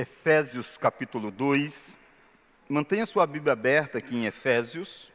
Efésios 0.00 0.78
capítulo 0.78 1.30
2. 1.30 1.94
Mantenha 2.70 3.04
sua 3.04 3.26
Bíblia 3.26 3.52
aberta 3.52 3.98
aqui 3.98 4.16
em 4.16 4.24
Efésios. 4.24 5.12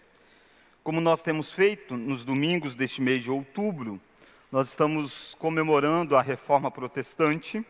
Como 0.83 1.01
nós 1.01 1.23
temos 1.23 1.51
feito 1.51 1.97
nos 1.97 2.23
domingos 2.23 2.75
deste 2.75 3.01
mês 3.01 3.23
de 3.23 3.31
outubro, 3.31 3.99
nós 4.51 4.69
estamos 4.69 5.35
comemorando 5.39 6.15
a 6.15 6.21
reforma 6.21 6.69
protestante. 6.69 7.65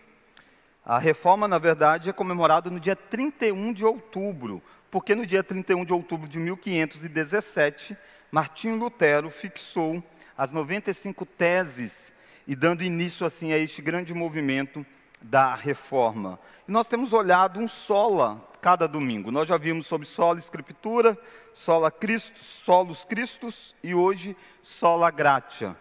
A 0.86 1.00
reforma, 1.00 1.48
na 1.48 1.58
verdade, 1.58 2.10
é 2.10 2.14
comemorada 2.14 2.70
no 2.70 2.82
dia 2.82 2.98
31 2.98 3.72
de 3.72 3.86
outubro, 3.86 4.62
porque 4.92 5.16
no 5.16 5.26
dia 5.26 5.42
31 5.42 5.86
de 5.86 5.94
outubro 5.94 6.28
de 6.28 6.38
1517, 6.38 7.96
Martinho 8.30 8.76
Lutero 8.76 9.32
fixou 9.32 10.04
as 10.38 10.52
95 10.52 11.26
teses 11.26 12.12
e 12.46 12.58
dando 12.58 12.84
início 12.84 13.26
assim 13.26 13.54
a 13.54 13.58
este 13.58 13.82
grande 13.82 14.14
movimento 14.14 14.86
da 15.30 15.56
reforma. 15.56 16.40
E 16.68 16.72
nós 16.72 16.88
temos 16.88 17.12
olhado 17.12 17.60
um 17.60 17.68
sola 17.68 18.42
cada 18.62 18.88
domingo. 18.88 19.32
Nós 19.32 19.48
já 19.48 19.58
vimos 19.58 19.88
sobre 19.88 20.08
sola 20.08 20.40
escritura, 20.40 21.18
sola 21.54 21.90
Cristo, 21.90 22.44
solos 22.44 23.04
Cristos 23.04 23.76
e 23.84 23.94
hoje 23.96 24.36
sola 24.62 25.10
gratia. 25.10 25.76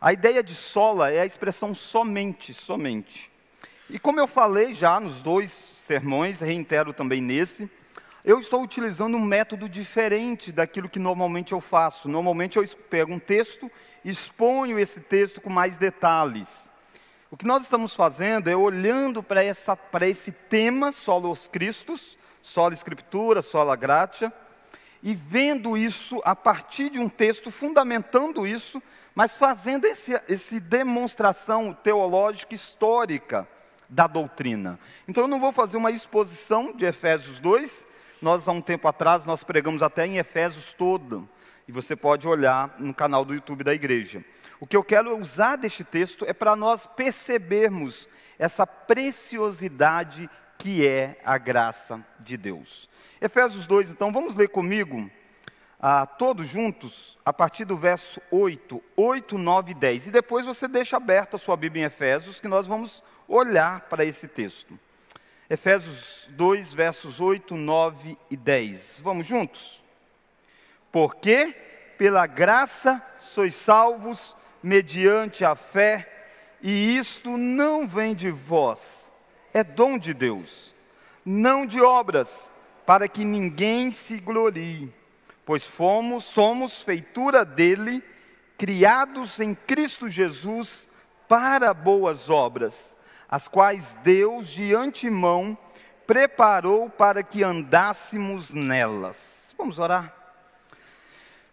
A 0.00 0.12
ideia 0.12 0.42
de 0.42 0.54
sola 0.54 1.10
é 1.10 1.20
a 1.20 1.26
expressão 1.26 1.74
somente, 1.74 2.54
somente. 2.54 3.30
E 3.90 3.98
como 3.98 4.20
eu 4.20 4.28
falei 4.28 4.74
já 4.74 5.00
nos 5.00 5.20
dois 5.22 5.50
sermões, 5.50 6.40
reitero 6.40 6.92
também 6.92 7.20
nesse, 7.20 7.68
eu 8.24 8.38
estou 8.38 8.62
utilizando 8.62 9.16
um 9.16 9.24
método 9.24 9.68
diferente 9.68 10.52
daquilo 10.52 10.88
que 10.88 10.98
normalmente 10.98 11.52
eu 11.52 11.60
faço. 11.60 12.08
Normalmente 12.08 12.58
eu 12.58 12.68
pego 12.90 13.12
um 13.12 13.18
texto, 13.18 13.70
exponho 14.04 14.78
esse 14.78 15.00
texto 15.00 15.40
com 15.40 15.50
mais 15.50 15.76
detalhes. 15.76 16.67
O 17.30 17.36
que 17.36 17.46
nós 17.46 17.64
estamos 17.64 17.94
fazendo 17.94 18.48
é 18.48 18.56
olhando 18.56 19.22
para 19.22 19.44
esse 20.08 20.32
tema, 20.32 20.92
solos 20.92 21.46
Cristos, 21.46 22.16
sola 22.40 22.72
Escritura, 22.72 23.42
sola 23.42 23.76
Gratia, 23.76 24.32
e 25.02 25.14
vendo 25.14 25.76
isso 25.76 26.22
a 26.24 26.34
partir 26.34 26.88
de 26.88 26.98
um 26.98 27.06
texto, 27.06 27.50
fundamentando 27.50 28.46
isso, 28.46 28.82
mas 29.14 29.36
fazendo 29.36 29.84
esse, 29.84 30.18
esse 30.26 30.58
demonstração 30.58 31.74
teológica 31.74 32.54
histórica 32.54 33.46
da 33.90 34.06
doutrina. 34.06 34.80
Então 35.06 35.24
eu 35.24 35.28
não 35.28 35.38
vou 35.38 35.52
fazer 35.52 35.76
uma 35.76 35.90
exposição 35.90 36.72
de 36.72 36.86
Efésios 36.86 37.38
2, 37.38 37.86
nós 38.22 38.48
há 38.48 38.52
um 38.52 38.62
tempo 38.62 38.88
atrás 38.88 39.26
nós 39.26 39.44
pregamos 39.44 39.82
até 39.82 40.06
em 40.06 40.16
Efésios 40.16 40.72
todo, 40.72 41.28
e 41.68 41.72
você 41.72 41.94
pode 41.94 42.26
olhar 42.26 42.74
no 42.78 42.94
canal 42.94 43.26
do 43.26 43.34
YouTube 43.34 43.62
da 43.62 43.74
igreja. 43.74 44.24
O 44.58 44.66
que 44.66 44.74
eu 44.74 44.82
quero 44.82 45.16
usar 45.18 45.56
deste 45.56 45.84
texto 45.84 46.24
é 46.26 46.32
para 46.32 46.56
nós 46.56 46.86
percebermos 46.86 48.08
essa 48.38 48.66
preciosidade 48.66 50.30
que 50.56 50.86
é 50.86 51.20
a 51.22 51.36
graça 51.36 52.02
de 52.18 52.38
Deus. 52.38 52.88
Efésios 53.20 53.66
2, 53.66 53.90
então, 53.90 54.10
vamos 54.10 54.34
ler 54.34 54.48
comigo, 54.48 55.10
ah, 55.78 56.06
todos 56.06 56.48
juntos, 56.48 57.18
a 57.24 57.32
partir 57.32 57.66
do 57.66 57.76
verso 57.76 58.20
8, 58.30 58.82
8, 58.96 59.36
9 59.36 59.70
e 59.72 59.74
10. 59.74 60.06
E 60.06 60.10
depois 60.10 60.46
você 60.46 60.66
deixa 60.66 60.96
aberta 60.96 61.36
a 61.36 61.38
sua 61.38 61.56
Bíblia 61.56 61.84
em 61.84 61.86
Efésios, 61.86 62.40
que 62.40 62.48
nós 62.48 62.66
vamos 62.66 63.02
olhar 63.28 63.82
para 63.82 64.04
esse 64.04 64.26
texto. 64.26 64.78
Efésios 65.50 66.26
2, 66.30 66.72
versos 66.72 67.20
8, 67.20 67.54
9 67.56 68.18
e 68.30 68.36
10. 68.36 69.00
Vamos 69.04 69.26
juntos? 69.26 69.82
Porque 70.90 71.54
pela 71.96 72.26
graça 72.26 73.02
sois 73.18 73.54
salvos 73.54 74.36
mediante 74.62 75.44
a 75.44 75.54
fé, 75.54 76.08
e 76.60 76.96
isto 76.96 77.36
não 77.36 77.86
vem 77.86 78.14
de 78.14 78.30
vós, 78.30 78.80
é 79.52 79.62
dom 79.62 79.98
de 79.98 80.12
Deus, 80.12 80.74
não 81.24 81.64
de 81.66 81.80
obras, 81.80 82.50
para 82.84 83.06
que 83.06 83.24
ninguém 83.24 83.90
se 83.90 84.18
glorie, 84.18 84.92
pois 85.44 85.62
fomos, 85.62 86.24
somos 86.24 86.82
feitura 86.82 87.44
dele, 87.44 88.02
criados 88.56 89.38
em 89.38 89.54
Cristo 89.54 90.08
Jesus 90.08 90.88
para 91.28 91.74
boas 91.74 92.30
obras, 92.30 92.94
as 93.28 93.46
quais 93.46 93.94
Deus 94.02 94.48
de 94.48 94.74
antemão 94.74 95.56
preparou 96.06 96.88
para 96.88 97.22
que 97.22 97.44
andássemos 97.44 98.50
nelas. 98.50 99.54
Vamos 99.56 99.78
orar? 99.78 100.17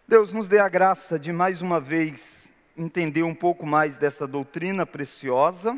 Deus 0.08 0.32
nos 0.32 0.48
dê 0.48 0.60
a 0.60 0.68
graça 0.68 1.18
de 1.18 1.32
mais 1.32 1.60
uma 1.60 1.80
vez 1.80 2.54
entender 2.76 3.24
um 3.24 3.34
pouco 3.34 3.66
mais 3.66 3.96
dessa 3.96 4.24
doutrina 4.24 4.86
preciosa 4.86 5.76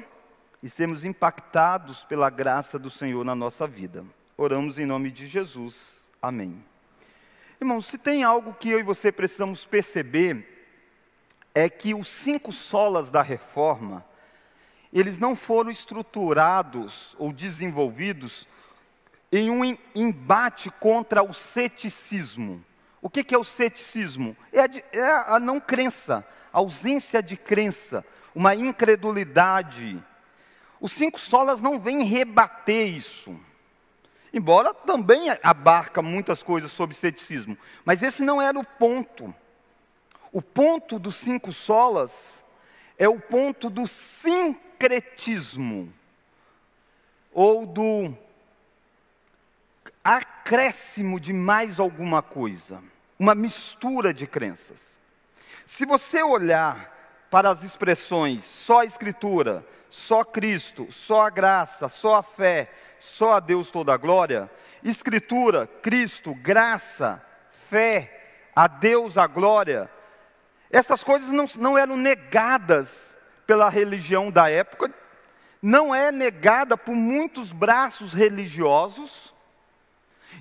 e 0.62 0.68
sermos 0.68 1.02
impactados 1.02 2.04
pela 2.04 2.28
graça 2.28 2.78
do 2.78 2.90
Senhor 2.90 3.24
na 3.24 3.34
nossa 3.34 3.66
vida. 3.66 4.04
Oramos 4.36 4.78
em 4.78 4.84
nome 4.84 5.10
de 5.10 5.26
Jesus. 5.26 6.02
Amém. 6.20 6.62
Irmãos, 7.58 7.86
se 7.86 7.96
tem 7.96 8.22
algo 8.22 8.52
que 8.52 8.68
eu 8.68 8.78
e 8.78 8.82
você 8.82 9.10
precisamos 9.10 9.64
perceber, 9.64 10.68
é 11.54 11.66
que 11.70 11.94
os 11.94 12.08
cinco 12.08 12.52
solas 12.52 13.10
da 13.10 13.22
reforma, 13.22 14.04
eles 14.92 15.18
não 15.18 15.34
foram 15.34 15.70
estruturados 15.70 17.16
ou 17.18 17.32
desenvolvidos 17.32 18.46
em 19.32 19.48
um 19.48 19.74
embate 19.94 20.70
contra 20.70 21.22
o 21.22 21.32
ceticismo. 21.32 22.62
O 23.00 23.08
que, 23.08 23.34
é 23.34 23.38
o 23.38 23.44
ceticismo? 23.44 24.36
É 24.52 24.60
a, 24.60 24.68
é 24.92 25.34
a 25.34 25.40
não 25.40 25.60
crença, 25.60 26.26
a 26.52 26.58
ausência 26.58 27.22
de 27.22 27.36
crença, 27.36 28.04
uma 28.34 28.54
incredulidade. 28.54 30.02
Os 30.80 30.92
cinco 30.92 31.18
solas 31.18 31.60
não 31.60 31.78
vêm 31.78 32.02
rebater 32.02 32.88
isso. 32.88 33.38
Embora 34.32 34.74
também 34.74 35.28
abarca 35.42 36.02
muitas 36.02 36.42
coisas 36.42 36.72
sobre 36.72 36.94
ceticismo, 36.94 37.56
mas 37.84 38.02
esse 38.02 38.22
não 38.22 38.42
era 38.42 38.58
o 38.58 38.64
ponto. 38.64 39.34
O 40.32 40.42
ponto 40.42 40.98
dos 40.98 41.16
cinco 41.16 41.52
solas 41.52 42.44
é 42.98 43.08
o 43.08 43.18
ponto 43.18 43.70
do 43.70 43.86
sincretismo, 43.86 45.92
ou 47.32 47.64
do 47.64 48.14
acréscimo 50.16 51.20
de 51.20 51.34
mais 51.34 51.78
alguma 51.78 52.22
coisa, 52.22 52.82
uma 53.18 53.34
mistura 53.34 54.14
de 54.14 54.26
crenças. 54.26 54.80
Se 55.66 55.84
você 55.84 56.22
olhar 56.22 57.26
para 57.30 57.50
as 57.50 57.62
expressões 57.62 58.42
só 58.42 58.80
a 58.80 58.84
Escritura, 58.86 59.66
só 59.90 60.24
Cristo, 60.24 60.90
só 60.90 61.26
a 61.26 61.30
graça, 61.30 61.90
só 61.90 62.14
a 62.14 62.22
fé, 62.22 62.70
só 62.98 63.34
a 63.34 63.40
Deus 63.40 63.70
toda 63.70 63.92
a 63.92 63.98
glória, 63.98 64.50
Escritura, 64.82 65.66
Cristo, 65.66 66.34
graça, 66.34 67.22
fé, 67.68 68.48
a 68.56 68.66
Deus 68.66 69.18
a 69.18 69.26
glória, 69.26 69.90
essas 70.70 71.04
coisas 71.04 71.28
não, 71.28 71.44
não 71.56 71.76
eram 71.76 71.98
negadas 71.98 73.14
pela 73.46 73.68
religião 73.68 74.30
da 74.30 74.48
época, 74.48 74.90
não 75.60 75.94
é 75.94 76.10
negada 76.10 76.78
por 76.78 76.94
muitos 76.94 77.52
braços 77.52 78.14
religiosos, 78.14 79.34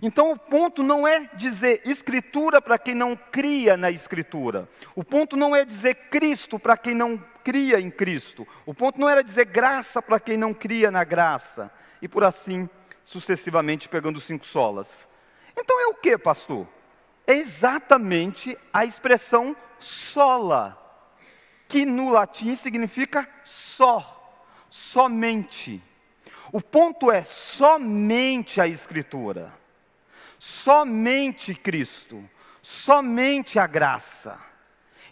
então 0.02 0.32
o 0.32 0.38
ponto 0.38 0.84
não 0.84 1.08
é 1.08 1.30
dizer 1.34 1.82
escritura 1.86 2.62
para 2.62 2.78
quem 2.78 2.94
não 2.94 3.16
cria 3.16 3.76
na 3.76 3.90
escritura. 3.90 4.70
O 4.96 5.04
ponto 5.04 5.36
não 5.36 5.56
é 5.56 5.66
dizer 5.66 5.96
Cristo 6.10 6.60
para 6.60 6.78
quem 6.78 6.94
não 6.94 7.18
cria 7.44 7.80
em 7.80 7.90
Cristo. 7.90 8.48
O 8.66 8.74
ponto 8.74 9.00
não 9.00 9.10
era 9.10 9.24
dizer 9.24 9.46
graça 9.46 10.02
para 10.02 10.20
quem 10.20 10.38
não 10.38 10.54
cria 10.54 10.92
na 10.92 11.04
graça. 11.04 11.72
E 12.02 12.08
por 12.08 12.24
assim 12.24 12.70
sucessivamente 13.04 13.90
pegando 13.90 14.20
cinco 14.20 14.46
solas. 14.46 15.08
Então 15.58 15.80
é 15.82 15.88
o 15.88 15.96
que, 15.96 16.18
pastor? 16.18 16.68
É 17.26 17.34
exatamente 17.34 18.58
a 18.72 18.86
expressão 18.86 19.56
sola, 19.80 20.78
que 21.68 21.86
no 21.86 22.12
latim 22.12 22.56
significa 22.56 23.28
só, 23.44 24.46
somente. 24.70 25.82
O 26.52 26.62
ponto 26.62 27.12
é 27.12 27.24
somente 27.24 28.62
a 28.62 28.68
escritura 28.68 29.52
somente 30.40 31.54
Cristo, 31.54 32.24
somente 32.62 33.60
a 33.60 33.68
graça. 33.68 34.40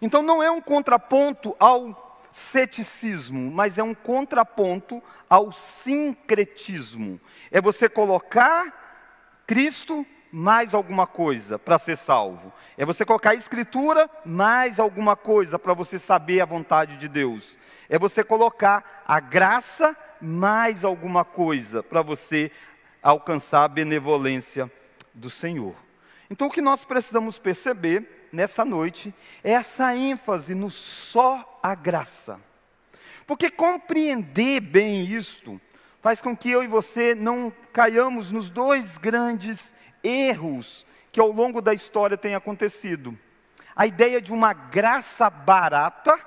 Então 0.02 0.22
não 0.22 0.42
é 0.42 0.52
um 0.52 0.62
contraponto 0.62 1.56
ao 1.60 2.20
ceticismo, 2.32 3.50
mas 3.50 3.78
é 3.78 3.84
um 3.84 3.94
contraponto 3.94 5.02
ao 5.30 5.52
sincretismo. 5.52 7.20
É 7.50 7.62
você 7.62 7.88
colocar 7.88 9.44
Cristo 9.48 10.06
mais 10.32 10.74
alguma 10.74 11.08
coisa 11.08 11.58
para 11.58 11.80
ser 11.80 11.96
salvo. 11.96 12.52
É 12.78 12.86
você 12.86 13.06
colocar 13.06 13.30
a 13.30 13.36
Escritura 13.36 14.10
mais 14.26 14.80
alguma 14.80 15.16
coisa 15.16 15.58
para 15.58 15.74
você 15.74 15.98
saber 15.98 16.42
a 16.42 16.46
vontade 16.46 16.98
de 16.98 17.08
Deus. 17.08 17.58
É 17.88 17.98
você 17.98 18.22
colocar 18.22 19.04
a 19.08 19.20
graça 19.22 19.96
mais 20.20 20.84
alguma 20.84 21.24
coisa 21.24 21.82
para 21.82 22.02
você 22.02 22.52
alcançar 23.02 23.64
a 23.64 23.70
benevolência 23.70 24.70
do 25.16 25.30
Senhor. 25.30 25.76
Então, 26.30 26.48
o 26.48 26.52
que 26.52 26.62
nós 26.62 26.84
precisamos 26.84 27.40
perceber 27.40 28.28
nessa 28.32 28.66
noite 28.66 29.14
é 29.44 29.52
essa 29.52 29.96
ênfase 29.96 30.54
no 30.54 30.70
só 30.70 31.60
a 31.64 31.74
graça. 31.74 32.40
Porque 33.26 33.50
compreender 33.50 34.60
bem 34.60 35.06
isto 35.06 35.60
faz 36.02 36.22
com 36.22 36.38
que 36.38 36.52
eu 36.52 36.64
e 36.64 36.68
você 36.68 37.16
não 37.16 37.52
caiamos 37.74 38.30
nos 38.30 38.50
dois 38.50 38.98
grandes 38.98 39.74
erros 40.04 40.86
que 41.12 41.20
ao 41.20 41.32
longo 41.32 41.62
da 41.62 41.74
história 41.74 42.18
têm 42.18 42.36
acontecido. 42.36 43.18
A 43.76 43.88
ideia 43.88 44.22
de 44.22 44.32
uma 44.32 44.54
graça 44.54 45.30
barata, 45.30 46.20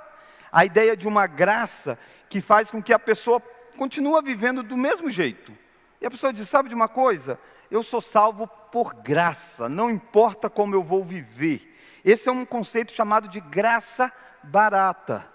a 0.50 0.64
ideia 0.64 0.96
de 0.96 1.06
uma 1.06 1.26
graça 1.26 1.99
que 2.29 2.41
faz 2.41 2.70
com 2.70 2.82
que 2.82 2.93
a 2.93 2.99
pessoa 2.99 3.41
continue 3.76 4.20
vivendo 4.23 4.62
do 4.62 4.76
mesmo 4.76 5.11
jeito. 5.11 5.56
E 6.00 6.06
a 6.06 6.11
pessoa 6.11 6.32
diz: 6.32 6.49
sabe 6.49 6.69
de 6.69 6.75
uma 6.75 6.88
coisa? 6.88 7.38
Eu 7.70 7.82
sou 7.82 8.00
salvo 8.00 8.47
por 8.47 8.94
graça, 8.94 9.69
não 9.69 9.91
importa 9.91 10.49
como 10.49 10.75
eu 10.75 10.82
vou 10.82 11.05
viver. 11.05 11.76
Esse 12.05 12.29
é 12.29 12.32
um 12.32 12.44
conceito 12.44 12.93
chamado 12.93 13.29
de 13.29 13.41
graça 13.41 14.12
barata. 14.43 15.26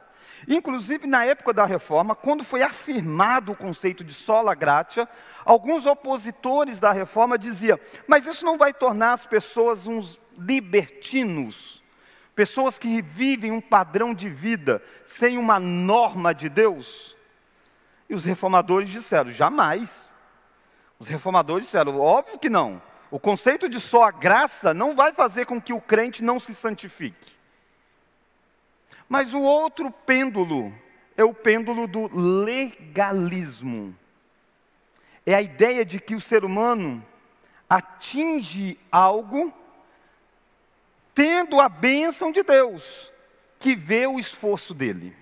Inclusive, 0.47 1.07
na 1.07 1.25
época 1.25 1.53
da 1.53 1.65
reforma, 1.65 2.15
quando 2.15 2.43
foi 2.43 2.63
afirmado 2.63 3.51
o 3.51 3.55
conceito 3.55 4.03
de 4.03 4.13
sola 4.13 4.53
gratia, 4.53 5.07
alguns 5.45 5.85
opositores 5.85 6.79
da 6.79 6.91
reforma 6.91 7.37
diziam: 7.37 7.79
mas 8.07 8.25
isso 8.25 8.43
não 8.43 8.57
vai 8.57 8.73
tornar 8.73 9.13
as 9.13 9.25
pessoas 9.25 9.87
uns 9.87 10.19
libertinos, 10.37 11.81
pessoas 12.35 12.77
que 12.77 13.01
vivem 13.01 13.51
um 13.51 13.61
padrão 13.61 14.13
de 14.13 14.29
vida 14.29 14.81
sem 15.05 15.37
uma 15.37 15.59
norma 15.59 16.33
de 16.33 16.49
Deus? 16.49 17.15
E 18.09 18.15
os 18.15 18.25
reformadores 18.25 18.89
disseram: 18.89 19.31
jamais. 19.31 20.12
Os 21.03 21.09
reformadores 21.09 21.65
disseram: 21.65 21.99
óbvio 21.99 22.39
que 22.39 22.49
não. 22.49 22.81
O 23.11 23.19
conceito 23.19 23.67
de 23.67 23.77
só 23.77 24.05
a 24.05 24.11
graça 24.11 24.73
não 24.73 24.95
vai 24.95 25.11
fazer 25.11 25.45
com 25.45 25.61
que 25.61 25.73
o 25.73 25.81
crente 25.81 26.23
não 26.23 26.39
se 26.39 26.55
santifique. 26.55 27.33
Mas 29.09 29.33
o 29.33 29.41
outro 29.41 29.91
pêndulo 29.91 30.73
é 31.17 31.23
o 31.25 31.33
pêndulo 31.33 31.87
do 31.87 32.09
legalismo. 32.15 33.93
É 35.25 35.35
a 35.35 35.41
ideia 35.41 35.83
de 35.83 35.99
que 35.99 36.15
o 36.15 36.21
ser 36.21 36.45
humano 36.45 37.05
atinge 37.69 38.79
algo 38.89 39.53
tendo 41.13 41.59
a 41.59 41.67
bênção 41.67 42.31
de 42.31 42.43
Deus, 42.43 43.11
que 43.59 43.75
vê 43.75 44.07
o 44.07 44.17
esforço 44.17 44.73
dele. 44.73 45.13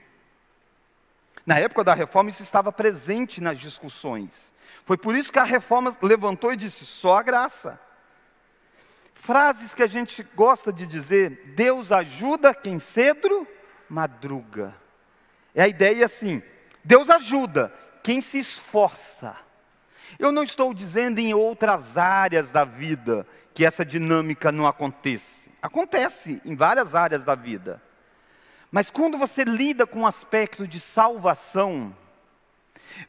Na 1.43 1.57
época 1.57 1.83
da 1.83 1.95
reforma, 1.95 2.29
isso 2.29 2.43
estava 2.43 2.71
presente 2.71 3.41
nas 3.41 3.59
discussões. 3.59 4.53
Foi 4.91 4.97
por 4.97 5.15
isso 5.15 5.31
que 5.31 5.39
a 5.39 5.45
reforma 5.45 5.95
levantou 6.01 6.51
e 6.51 6.57
disse: 6.57 6.85
só 6.85 7.17
a 7.17 7.23
graça. 7.23 7.79
Frases 9.13 9.73
que 9.73 9.83
a 9.83 9.87
gente 9.87 10.21
gosta 10.35 10.69
de 10.69 10.85
dizer: 10.85 11.53
Deus 11.55 11.93
ajuda 11.93 12.53
quem 12.53 12.77
cedo 12.77 13.47
madruga. 13.87 14.75
É 15.55 15.63
a 15.63 15.67
ideia 15.69 16.05
assim: 16.05 16.43
Deus 16.83 17.09
ajuda 17.09 17.73
quem 18.03 18.19
se 18.19 18.37
esforça. 18.37 19.37
Eu 20.19 20.29
não 20.29 20.43
estou 20.43 20.73
dizendo 20.73 21.19
em 21.19 21.33
outras 21.33 21.97
áreas 21.97 22.51
da 22.51 22.65
vida 22.65 23.25
que 23.53 23.63
essa 23.63 23.85
dinâmica 23.85 24.51
não 24.51 24.67
acontece. 24.67 25.49
Acontece 25.61 26.41
em 26.43 26.53
várias 26.53 26.95
áreas 26.95 27.23
da 27.23 27.33
vida. 27.33 27.81
Mas 28.69 28.89
quando 28.89 29.17
você 29.17 29.45
lida 29.45 29.87
com 29.87 30.01
o 30.01 30.07
aspecto 30.07 30.67
de 30.67 30.81
salvação, 30.81 31.95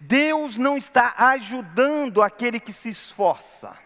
Deus 0.00 0.56
não 0.56 0.76
está 0.76 1.14
ajudando 1.16 2.22
aquele 2.22 2.60
que 2.60 2.72
se 2.72 2.88
esforça. 2.88 3.76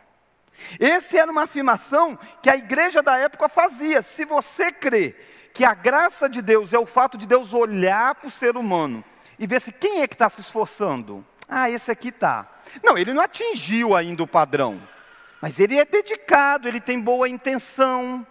Essa 0.81 1.19
era 1.19 1.31
uma 1.31 1.45
afirmação 1.45 2.19
que 2.43 2.51
a 2.51 2.57
igreja 2.57 3.03
da 3.03 3.17
época 3.19 3.49
fazia. 3.49 4.03
Se 4.03 4.25
você 4.25 4.73
crê 4.73 5.15
que 5.53 5.65
a 5.65 5.75
graça 5.75 6.29
de 6.29 6.43
Deus 6.43 6.73
é 6.73 6.79
o 6.79 6.87
fato 6.87 7.17
de 7.17 7.27
Deus 7.27 7.53
olhar 7.53 8.15
para 8.15 8.29
o 8.29 8.31
ser 8.31 8.57
humano 8.57 9.05
e 9.39 9.47
ver 9.47 9.61
se 9.61 9.73
quem 9.73 10.03
é 10.03 10.07
que 10.07 10.15
está 10.15 10.29
se 10.29 10.41
esforçando. 10.41 11.25
Ah, 11.49 11.71
esse 11.71 11.91
aqui 11.91 12.09
está. 12.09 12.47
Não, 12.83 12.99
ele 12.99 13.15
não 13.15 13.23
atingiu 13.23 13.95
ainda 13.95 14.23
o 14.23 14.27
padrão, 14.27 14.83
mas 15.41 15.59
ele 15.61 15.79
é 15.79 15.85
dedicado, 15.85 16.67
ele 16.67 16.81
tem 16.81 17.01
boa 17.01 17.29
intenção. 17.29 18.27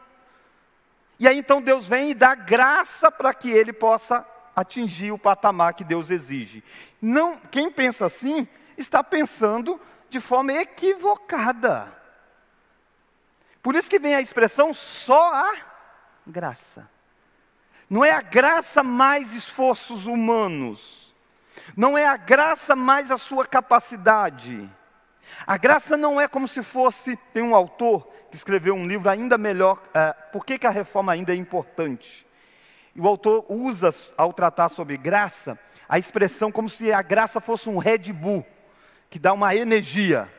E 1.18 1.28
aí 1.28 1.38
então 1.38 1.62
Deus 1.62 1.88
vem 1.88 2.12
e 2.12 2.14
dá 2.14 2.36
graça 2.36 3.10
para 3.10 3.34
que 3.34 3.50
ele 3.50 3.72
possa 3.72 4.26
atingir 4.56 5.12
o 5.12 5.18
patamar 5.18 5.74
que 5.74 5.84
Deus 5.84 6.10
exige. 6.10 6.64
Não, 7.02 7.38
quem 7.38 7.72
pensa 7.72 8.06
assim 8.06 8.48
está 8.78 9.04
pensando 9.04 9.80
de 10.10 10.20
forma 10.20 10.54
equivocada. 10.54 11.92
Por 13.62 13.76
isso 13.76 13.90
que 13.90 14.00
vem 14.00 14.16
a 14.16 14.22
expressão 14.22 14.74
só 14.74 15.34
a 15.34 15.56
graça. 16.26 16.90
Não 17.90 18.04
é 18.04 18.12
a 18.12 18.22
graça 18.22 18.82
mais 18.82 19.34
esforços 19.34 20.06
humanos. 20.06 21.14
Não 21.76 21.98
é 21.98 22.06
a 22.06 22.18
graça 22.18 22.76
mais 22.76 23.12
a 23.12 23.18
sua 23.18 23.46
capacidade. 23.46 24.70
A 25.46 25.58
graça 25.58 25.98
não 25.98 26.20
é 26.20 26.28
como 26.28 26.48
se 26.48 26.64
fosse. 26.64 27.16
Tem 27.34 27.44
um 27.44 27.56
autor 27.56 28.08
que 28.30 28.38
escreveu 28.38 28.76
um 28.76 28.88
livro 28.88 29.10
ainda 29.10 29.38
melhor. 29.38 29.82
É, 29.94 30.14
por 30.32 30.46
que, 30.46 30.58
que 30.58 30.68
a 30.68 30.72
reforma 30.72 31.12
ainda 31.12 31.32
é 31.32 31.36
importante? 31.36 32.25
E 32.96 33.02
o 33.02 33.08
autor 33.08 33.46
usa, 33.50 33.94
ao 34.18 34.32
tratar 34.32 34.70
sobre 34.70 34.96
graça, 34.96 35.60
a 35.88 36.00
expressão 36.00 36.52
como 36.52 36.70
se 36.70 36.94
a 36.94 37.02
graça 37.02 37.42
fosse 37.42 37.68
um 37.68 37.78
Red 37.78 38.14
Bull, 38.14 38.46
que 39.10 39.20
dá 39.20 39.34
uma 39.34 39.54
energia. 39.54 40.32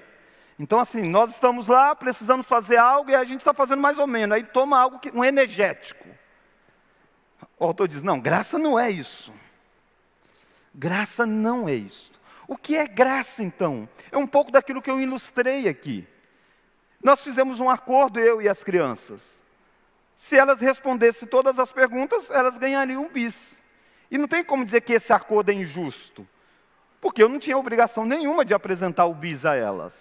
Então, 0.58 0.80
assim, 0.80 1.02
nós 1.02 1.30
estamos 1.30 1.66
lá, 1.66 1.94
precisamos 1.94 2.46
fazer 2.46 2.78
algo 2.78 3.10
e 3.10 3.14
a 3.14 3.24
gente 3.24 3.40
está 3.40 3.52
fazendo 3.52 3.82
mais 3.82 3.98
ou 3.98 4.06
menos. 4.06 4.34
Aí 4.34 4.42
toma 4.42 4.80
algo, 4.80 4.98
que, 4.98 5.10
um 5.10 5.22
energético. 5.22 6.08
O 7.58 7.64
autor 7.64 7.88
diz: 7.88 8.02
não, 8.02 8.18
graça 8.18 8.58
não 8.58 8.78
é 8.78 8.90
isso. 8.90 9.32
Graça 10.74 11.26
não 11.26 11.68
é 11.68 11.74
isso. 11.74 12.10
O 12.48 12.56
que 12.56 12.76
é 12.76 12.86
graça 12.86 13.42
então? 13.42 13.88
É 14.10 14.16
um 14.16 14.26
pouco 14.26 14.50
daquilo 14.50 14.80
que 14.80 14.90
eu 14.90 15.00
ilustrei 15.00 15.68
aqui. 15.68 16.06
Nós 17.02 17.20
fizemos 17.20 17.60
um 17.60 17.68
acordo, 17.68 18.18
eu 18.18 18.40
e 18.40 18.48
as 18.48 18.64
crianças. 18.64 19.22
Se 20.16 20.36
elas 20.36 20.60
respondessem 20.60 21.28
todas 21.28 21.58
as 21.58 21.70
perguntas, 21.70 22.30
elas 22.30 22.56
ganhariam 22.58 23.04
um 23.04 23.08
bis. 23.08 23.62
E 24.10 24.16
não 24.16 24.26
tem 24.26 24.42
como 24.42 24.64
dizer 24.64 24.80
que 24.80 24.94
esse 24.94 25.12
acordo 25.12 25.50
é 25.50 25.54
injusto, 25.54 26.26
porque 27.00 27.22
eu 27.22 27.28
não 27.28 27.38
tinha 27.38 27.58
obrigação 27.58 28.04
nenhuma 28.04 28.44
de 28.44 28.54
apresentar 28.54 29.06
o 29.06 29.14
bis 29.14 29.44
a 29.44 29.54
elas. 29.54 29.94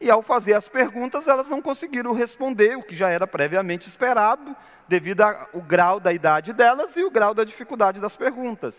E 0.00 0.10
ao 0.10 0.22
fazer 0.22 0.54
as 0.54 0.68
perguntas, 0.68 1.26
elas 1.26 1.48
não 1.48 1.62
conseguiram 1.62 2.12
responder, 2.12 2.76
o 2.76 2.82
que 2.82 2.94
já 2.94 3.08
era 3.08 3.26
previamente 3.26 3.88
esperado, 3.88 4.54
devido 4.86 5.22
ao 5.22 5.60
grau 5.62 5.98
da 5.98 6.12
idade 6.12 6.52
delas 6.52 6.96
e 6.96 7.04
o 7.04 7.10
grau 7.10 7.32
da 7.32 7.44
dificuldade 7.44 8.00
das 8.00 8.16
perguntas. 8.16 8.74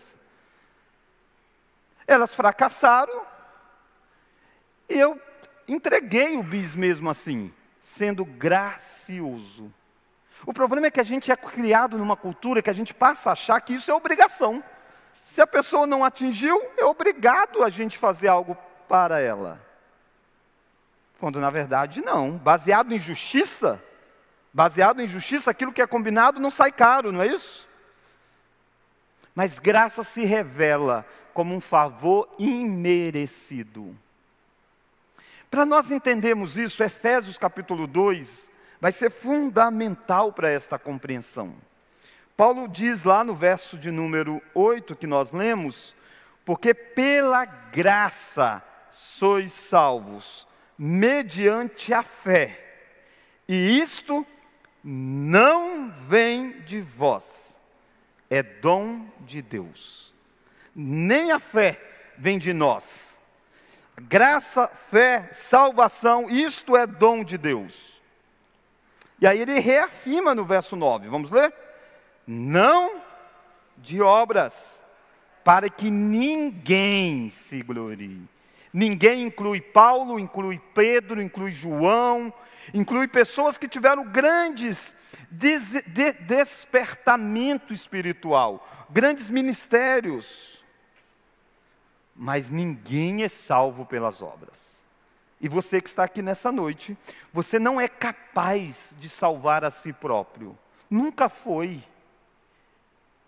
Elas 2.06 2.34
fracassaram, 2.34 3.22
e 4.88 4.98
eu 4.98 5.20
entreguei 5.66 6.36
o 6.36 6.42
bis 6.42 6.74
mesmo 6.74 7.10
assim, 7.10 7.52
sendo 7.82 8.24
gracioso. 8.24 9.72
O 10.46 10.52
problema 10.52 10.86
é 10.86 10.90
que 10.90 11.00
a 11.00 11.04
gente 11.04 11.30
é 11.30 11.36
criado 11.36 11.98
numa 11.98 12.16
cultura 12.16 12.62
que 12.62 12.70
a 12.70 12.74
gente 12.74 12.94
passa 12.94 13.30
a 13.30 13.32
achar 13.32 13.60
que 13.60 13.74
isso 13.74 13.90
é 13.90 13.94
obrigação. 13.94 14.62
Se 15.24 15.40
a 15.40 15.46
pessoa 15.46 15.86
não 15.86 16.04
atingiu, 16.04 16.60
é 16.76 16.84
obrigado 16.84 17.62
a 17.62 17.68
gente 17.68 17.98
fazer 17.98 18.28
algo 18.28 18.56
para 18.88 19.20
ela. 19.20 19.60
Quando 21.20 21.40
na 21.40 21.50
verdade 21.50 22.00
não. 22.00 22.38
Baseado 22.38 22.94
em 22.94 22.98
justiça, 22.98 23.82
baseado 24.52 25.00
em 25.00 25.06
justiça, 25.06 25.50
aquilo 25.50 25.72
que 25.72 25.82
é 25.82 25.86
combinado 25.86 26.40
não 26.40 26.50
sai 26.50 26.72
caro, 26.72 27.12
não 27.12 27.22
é 27.22 27.26
isso? 27.26 27.68
Mas 29.34 29.58
graça 29.58 30.02
se 30.02 30.24
revela 30.24 31.04
como 31.34 31.54
um 31.54 31.60
favor 31.60 32.28
imerecido. 32.38 33.96
Para 35.50 35.64
nós 35.64 35.90
entendermos 35.90 36.56
isso, 36.56 36.82
Efésios 36.82 37.38
capítulo 37.38 37.86
2 37.86 38.47
vai 38.80 38.92
ser 38.92 39.10
fundamental 39.10 40.32
para 40.32 40.50
esta 40.50 40.78
compreensão. 40.78 41.54
Paulo 42.36 42.68
diz 42.68 43.02
lá 43.02 43.24
no 43.24 43.34
verso 43.34 43.76
de 43.76 43.90
número 43.90 44.40
8 44.54 44.94
que 44.94 45.06
nós 45.06 45.32
lemos, 45.32 45.94
porque 46.44 46.72
pela 46.72 47.44
graça 47.44 48.62
sois 48.90 49.52
salvos 49.52 50.46
mediante 50.78 51.92
a 51.92 52.02
fé. 52.02 52.64
E 53.48 53.80
isto 53.80 54.24
não 54.84 55.90
vem 55.90 56.60
de 56.60 56.80
vós, 56.80 57.56
é 58.30 58.42
dom 58.42 59.06
de 59.20 59.42
Deus. 59.42 60.14
Nem 60.74 61.32
a 61.32 61.40
fé 61.40 61.80
vem 62.16 62.38
de 62.38 62.52
nós. 62.52 63.18
Graça, 64.02 64.70
fé, 64.90 65.28
salvação, 65.32 66.30
isto 66.30 66.76
é 66.76 66.86
dom 66.86 67.24
de 67.24 67.36
Deus. 67.36 67.97
E 69.20 69.26
aí 69.26 69.40
ele 69.40 69.58
reafirma 69.58 70.34
no 70.34 70.44
verso 70.44 70.76
9, 70.76 71.08
vamos 71.08 71.30
ler? 71.30 71.52
Não 72.26 73.00
de 73.76 74.00
obras, 74.02 74.82
para 75.42 75.68
que 75.68 75.90
ninguém 75.90 77.30
se 77.30 77.62
glorie. 77.62 78.28
Ninguém 78.72 79.22
inclui 79.24 79.60
Paulo, 79.60 80.18
inclui 80.18 80.60
Pedro, 80.74 81.22
inclui 81.22 81.52
João, 81.52 82.32
inclui 82.74 83.08
pessoas 83.08 83.56
que 83.56 83.66
tiveram 83.66 84.04
grandes 84.04 84.96
des 85.30 85.82
de 85.86 86.12
despertamento 86.12 87.72
espiritual, 87.72 88.66
grandes 88.90 89.30
ministérios. 89.30 90.56
mas 92.20 92.50
ninguém 92.50 93.22
é 93.22 93.28
salvo 93.28 93.86
pelas 93.86 94.20
obras. 94.22 94.77
E 95.40 95.48
você 95.48 95.80
que 95.80 95.88
está 95.88 96.04
aqui 96.04 96.20
nessa 96.20 96.50
noite, 96.50 96.96
você 97.32 97.58
não 97.58 97.80
é 97.80 97.86
capaz 97.86 98.92
de 98.98 99.08
salvar 99.08 99.64
a 99.64 99.70
si 99.70 99.92
próprio. 99.92 100.58
Nunca 100.90 101.28
foi. 101.28 101.82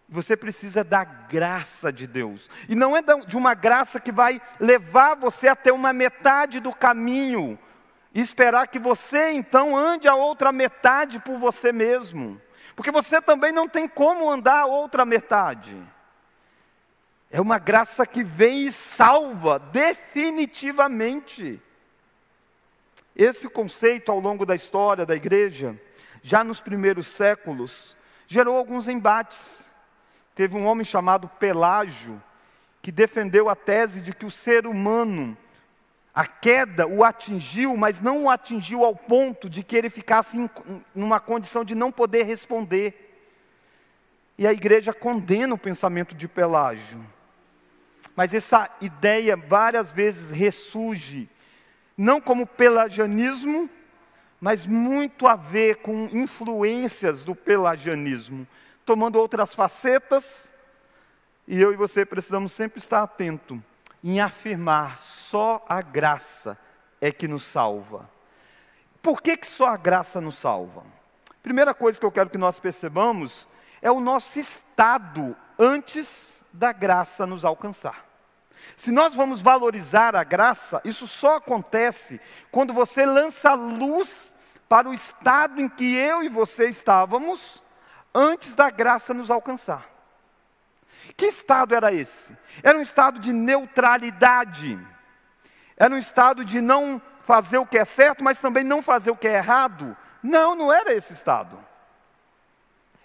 Você 0.09 0.37
precisa 0.37 0.83
da 0.83 1.05
graça 1.05 1.93
de 1.93 2.07
Deus. 2.07 2.51
E 2.69 2.75
não 2.75 2.97
é 2.97 3.03
de 3.03 3.37
uma 3.37 3.55
graça 3.55 4.01
que 4.01 4.11
vai 4.11 4.43
levar 4.59 5.15
você 5.15 5.47
até 5.47 5.73
uma 5.73 5.93
metade 5.93 6.59
do 6.59 6.75
caminho 6.75 7.57
e 8.13 8.21
esperar 8.21 8.67
que 8.67 8.81
você 8.81 9.31
então 9.31 9.77
ande 9.77 10.09
a 10.09 10.17
outra 10.17 10.51
metade 10.51 11.21
por 11.21 11.39
você 11.39 11.71
mesmo. 11.71 12.43
Porque 12.75 12.91
você 12.91 13.23
também 13.23 13.53
não 13.53 13.69
tem 13.69 13.87
como 13.87 14.29
andar 14.29 14.63
a 14.63 14.67
outra 14.67 15.05
metade. 15.05 15.81
É 17.31 17.41
uma 17.41 17.61
graça 17.61 18.05
que 18.05 18.25
vem 18.25 18.67
e 18.67 18.73
salva 18.73 19.61
definitivamente. 19.61 21.63
Esse 23.15 23.49
conceito, 23.49 24.11
ao 24.11 24.21
longo 24.21 24.47
da 24.47 24.55
história 24.55 25.05
da 25.05 25.15
igreja, 25.15 25.79
já 26.23 26.45
nos 26.45 26.61
primeiros 26.61 27.07
séculos, 27.07 27.97
gerou 28.27 28.57
alguns 28.57 28.89
embates. 28.89 29.69
Teve 30.35 30.57
um 30.57 30.65
homem 30.67 30.85
chamado 30.85 31.29
Pelágio, 31.29 32.23
que 32.81 32.93
defendeu 32.93 33.49
a 33.49 33.57
tese 33.57 34.01
de 34.01 34.15
que 34.15 34.25
o 34.25 34.31
ser 34.31 34.67
humano, 34.67 35.37
a 36.15 36.27
queda 36.27 36.87
o 36.87 37.05
atingiu, 37.05 37.77
mas 37.77 38.01
não 38.01 38.25
o 38.25 38.31
atingiu 38.31 38.85
ao 38.85 38.95
ponto 38.95 39.51
de 39.51 39.63
que 39.63 39.77
ele 39.77 39.91
ficasse 39.91 40.39
em 40.39 40.49
uma 40.95 41.21
condição 41.21 41.65
de 41.65 41.75
não 41.75 41.93
poder 41.93 42.25
responder. 42.25 43.07
E 44.39 44.47
a 44.47 44.53
igreja 44.53 44.93
condena 44.95 45.55
o 45.55 45.59
pensamento 45.59 46.15
de 46.15 46.27
Pelágio. 46.27 47.05
Mas 48.17 48.33
essa 48.33 48.71
ideia 48.81 49.37
várias 49.37 49.93
vezes 49.93 50.31
ressurge, 50.31 51.29
não 52.01 52.19
como 52.19 52.47
pelagianismo, 52.47 53.69
mas 54.41 54.65
muito 54.65 55.27
a 55.27 55.37
ver 55.37 55.83
com 55.83 56.09
influências 56.11 57.23
do 57.23 57.35
pelagianismo, 57.35 58.49
tomando 58.87 59.17
outras 59.17 59.55
facetas, 59.55 60.49
e 61.47 61.61
eu 61.61 61.75
e 61.75 61.77
você 61.77 62.07
precisamos 62.07 62.53
sempre 62.53 62.79
estar 62.79 63.03
atento 63.03 63.63
em 64.03 64.19
afirmar 64.19 64.97
só 64.97 65.63
a 65.69 65.83
graça 65.83 66.57
é 67.03 67.13
que 67.13 67.29
nos 67.29 67.43
salva. 67.43 68.09
Por 69.03 69.21
que, 69.21 69.37
que 69.37 69.47
só 69.47 69.67
a 69.67 69.77
graça 69.77 70.23
nos 70.23 70.39
salva? 70.39 70.87
Primeira 71.43 71.75
coisa 71.75 72.01
que 72.01 72.07
eu 72.07 72.13
quero 72.13 72.31
que 72.31 72.39
nós 72.39 72.59
percebamos 72.59 73.47
é 73.83 73.91
o 73.91 74.01
nosso 74.01 74.39
estado 74.39 75.37
antes 75.59 76.41
da 76.51 76.73
graça 76.73 77.27
nos 77.27 77.45
alcançar. 77.45 78.10
Se 78.77 78.91
nós 78.91 79.15
vamos 79.15 79.43
valorizar 79.43 80.17
a 80.17 80.25
graça, 80.25 80.81
isso 80.85 81.07
só 81.07 81.37
acontece 81.37 82.21
quando 82.51 82.73
você 82.73 83.05
lança 83.05 83.55
luz 83.55 84.33
para 84.69 84.89
o 84.89 84.95
estado 84.95 85.61
em 85.61 85.69
que 85.69 85.95
eu 85.95 86.23
e 86.23 86.29
você 86.29 86.69
estávamos 86.69 87.63
antes 88.15 88.55
da 88.55 88.71
graça 88.71 89.13
nos 89.13 89.31
alcançar. 89.31 89.89
Que 91.17 91.27
estado 91.27 91.75
era 91.75 91.93
esse? 91.93 92.37
Era 92.63 92.79
um 92.79 92.83
estado 92.83 93.19
de 93.19 93.33
neutralidade. 93.33 94.79
Era 95.77 95.95
um 95.95 95.99
estado 95.99 96.45
de 96.45 96.61
não 96.61 97.01
fazer 97.23 97.59
o 97.59 97.67
que 97.67 97.79
é 97.79 97.85
certo, 97.85 98.23
mas 98.23 98.39
também 98.39 98.65
não 98.65 98.83
fazer 98.83 99.11
o 99.11 99.17
que 99.17 99.29
é 99.29 99.35
errado. 99.35 99.97
Não, 100.23 100.55
não 100.55 100.73
era 100.73 100.93
esse 100.93 101.13
estado. 101.13 101.59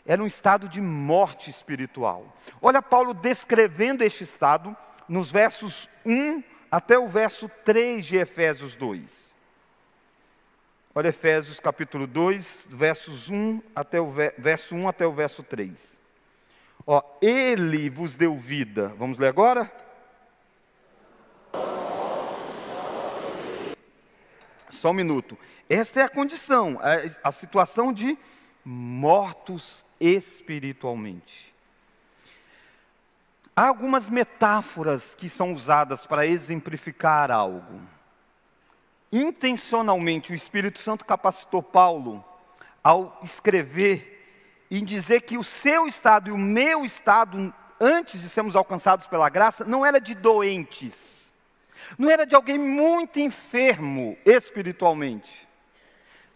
Era 0.06 0.22
um 0.22 0.28
estado 0.28 0.70
de 0.70 0.80
morte 0.80 1.50
espiritual. 1.50 2.36
Olha 2.62 2.82
Paulo 2.82 3.14
descrevendo 3.14 4.04
este 4.04 4.24
estado 4.24 4.76
nos 5.08 5.32
versos 5.32 5.90
1 6.06 6.44
até 6.72 6.98
o 6.98 7.08
verso 7.08 7.50
3 7.64 8.06
de 8.06 8.18
Efésios 8.18 8.76
2. 8.76 9.36
Olha 10.94 11.10
Efésios 11.10 11.60
capítulo 11.60 12.08
2, 12.08 12.68
versos 12.72 13.30
1 13.30 13.62
até 13.76 14.00
o 14.00 14.10
verso 14.38 14.76
1 14.76 14.88
até 14.88 15.06
o 15.06 15.12
verso 15.12 15.44
3. 15.44 16.02
Ó, 16.88 17.02
ele 17.22 17.90
vos 17.90 18.16
deu 18.16 18.36
vida. 18.38 18.94
Vamos 18.98 19.18
ler 19.18 19.28
agora? 19.28 19.72
Só 24.70 24.92
um 24.92 24.94
minuto. 24.94 25.38
Esta 25.70 26.02
é 26.02 26.04
a 26.04 26.10
condição, 26.10 26.80
a, 26.80 27.30
a 27.30 27.32
situação 27.32 27.92
de 27.92 28.18
mortos 28.64 29.84
espiritualmente. 30.00 31.55
Há 33.56 33.68
algumas 33.68 34.10
metáforas 34.10 35.16
que 35.16 35.30
são 35.30 35.54
usadas 35.54 36.06
para 36.06 36.28
exemplificar 36.28 37.32
algo. 37.32 37.82
Intencionalmente 39.10 40.34
o 40.34 40.36
Espírito 40.36 40.80
Santo 40.80 41.06
capacitou 41.06 41.64
Paulo 41.64 42.24
ao 42.84 43.18
escrever 43.24 44.66
e 44.70 44.82
dizer 44.82 45.22
que 45.22 45.38
o 45.38 45.44
seu 45.44 45.88
estado 45.88 46.30
e 46.30 46.32
o 46.34 46.38
meu 46.38 46.84
estado, 46.84 47.54
antes 47.80 48.20
de 48.20 48.28
sermos 48.28 48.58
alcançados 48.58 49.08
pela 49.08 49.30
graça, 49.30 49.64
não 49.64 49.86
era 49.86 50.02
de 50.02 50.14
doentes, 50.14 51.32
não 51.98 52.10
era 52.10 52.26
de 52.26 52.36
alguém 52.36 52.58
muito 52.58 53.22
enfermo 53.22 54.18
espiritualmente, 54.26 55.48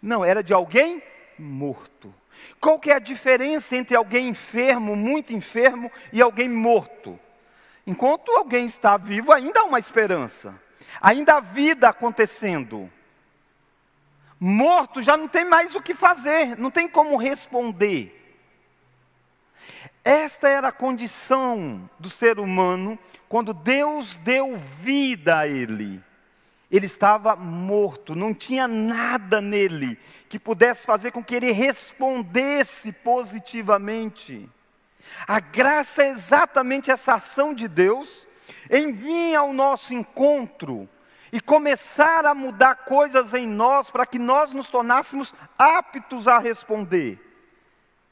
não, 0.02 0.24
era 0.24 0.42
de 0.42 0.54
alguém 0.54 1.04
morto. 1.38 2.14
Qual 2.60 2.80
que 2.80 2.92
é 2.92 2.96
a 2.96 3.00
diferença 3.00 3.76
entre 3.76 3.96
alguém 3.96 4.30
enfermo, 4.30 4.96
muito 4.96 5.34
enfermo, 5.34 5.92
e 6.12 6.22
alguém 6.22 6.50
morto? 6.50 7.20
Enquanto 7.86 8.32
alguém 8.32 8.66
está 8.66 8.98
vivo, 8.98 9.32
ainda 9.32 9.62
há 9.62 9.64
uma 9.64 9.80
esperança 9.80 10.54
ainda 11.02 11.36
há 11.36 11.40
vida 11.40 11.90
acontecendo. 11.90 12.92
Morto 14.40 15.04
já 15.04 15.18
não 15.18 15.28
tem 15.28 15.46
mais 15.46 15.76
o 15.76 15.82
que 15.82 15.94
fazer, 15.94 16.58
não 16.58 16.72
tem 16.72 16.88
como 16.88 17.18
responder. 17.18 18.16
Esta 20.04 20.48
era 20.48 20.70
a 20.70 20.74
condição 20.74 21.90
do 22.00 22.10
ser 22.10 22.40
humano 22.40 22.98
quando 23.28 23.54
Deus 23.54 24.16
deu 24.18 24.58
vida 24.82 25.40
a 25.40 25.48
ele. 25.48 26.02
Ele 26.72 26.86
estava 26.86 27.36
morto, 27.36 28.16
não 28.16 28.34
tinha 28.34 28.68
nada 28.68 29.42
nele 29.42 29.98
que 30.28 30.38
pudesse 30.38 30.86
fazer 30.86 31.12
com 31.12 31.24
que 31.24 31.34
ele 31.34 31.52
respondesse 31.52 32.92
positivamente. 32.92 34.48
A 35.28 35.40
graça 35.40 36.04
é 36.04 36.10
exatamente 36.10 36.92
essa 36.92 37.16
ação 37.16 37.54
de 37.54 37.68
Deus 37.68 38.28
em 38.70 38.94
vir 38.94 39.36
ao 39.36 39.52
nosso 39.52 39.94
encontro 39.94 40.88
e 41.32 41.42
começar 41.42 42.26
a 42.26 42.34
mudar 42.36 42.76
coisas 42.86 43.34
em 43.34 43.48
nós 43.48 43.90
para 43.90 44.06
que 44.06 44.20
nós 44.20 44.54
nos 44.54 44.68
tornássemos 44.70 45.34
aptos 45.58 46.28
a 46.28 46.38
responder. 46.38 47.20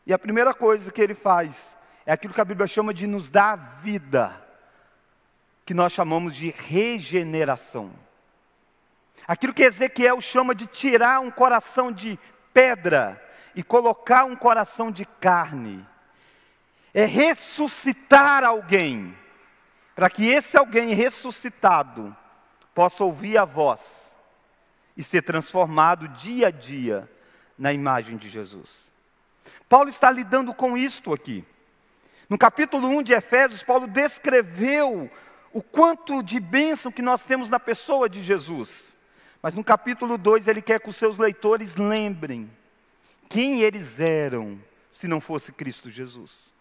E 0.06 0.14
a 0.14 0.20
primeira 0.20 0.54
coisa 0.54 0.92
que 0.92 1.02
ele 1.02 1.14
faz 1.14 1.76
é 2.06 2.14
aquilo 2.14 2.34
que 2.34 2.42
a 2.42 2.46
Bíblia 2.46 2.68
chama 2.68 2.94
de 2.94 3.06
nos 3.06 3.30
dar 3.30 3.80
vida, 3.84 4.42
que 5.66 5.74
nós 5.74 5.92
chamamos 5.92 6.36
de 6.36 6.50
regeneração. 6.50 8.07
Aquilo 9.26 9.54
que 9.54 9.64
Ezequiel 9.64 10.20
chama 10.20 10.54
de 10.54 10.68
tirar 10.68 11.20
um 11.22 11.32
coração 11.32 11.92
de 11.92 12.20
pedra 12.54 13.24
e 13.56 13.64
colocar 13.64 14.26
um 14.26 14.36
coração 14.36 14.92
de 14.92 15.06
carne. 15.06 15.86
É 16.94 17.06
ressuscitar 17.06 18.44
alguém 18.44 19.18
para 19.96 20.10
que 20.10 20.28
esse 20.28 20.58
alguém 20.58 20.94
ressuscitado 20.94 22.16
possa 22.74 23.04
ouvir 23.04 23.38
a 23.38 23.46
voz 23.46 24.16
e 24.96 25.04
ser 25.04 25.22
transformado 25.22 26.08
dia 26.10 26.48
a 26.48 26.52
dia 26.52 27.10
na 27.58 27.72
imagem 27.72 28.18
de 28.18 28.30
Jesus. 28.30 28.92
Paulo 29.70 29.90
está 29.90 30.10
lidando 30.10 30.54
com 30.54 30.78
isto 30.78 31.14
aqui. 31.14 31.46
No 32.30 32.38
capítulo 32.38 32.88
1 32.88 33.04
de 33.04 33.14
Efésios, 33.14 33.64
Paulo 33.64 33.88
descreveu 33.88 35.10
o 35.54 35.62
quanto 35.62 36.22
de 36.22 36.40
bênção 36.40 36.92
que 36.92 37.02
nós 37.02 37.24
temos 37.24 37.50
na 37.50 37.60
pessoa 37.60 38.10
de 38.10 38.22
Jesus. 38.22 38.97
Mas 39.42 39.56
no 39.56 39.64
capítulo 39.64 40.18
2 40.18 40.48
ele 40.48 40.62
quer 40.62 40.80
que 40.80 40.90
os 40.90 40.96
seus 40.96 41.18
leitores 41.18 41.76
lembrem 41.76 42.50
quem 43.30 43.62
eles 43.62 44.00
eram 44.00 44.60
se 44.92 45.08
não 45.08 45.22
fosse 45.22 45.52
Cristo 45.52 45.90
Jesus. 45.90 46.52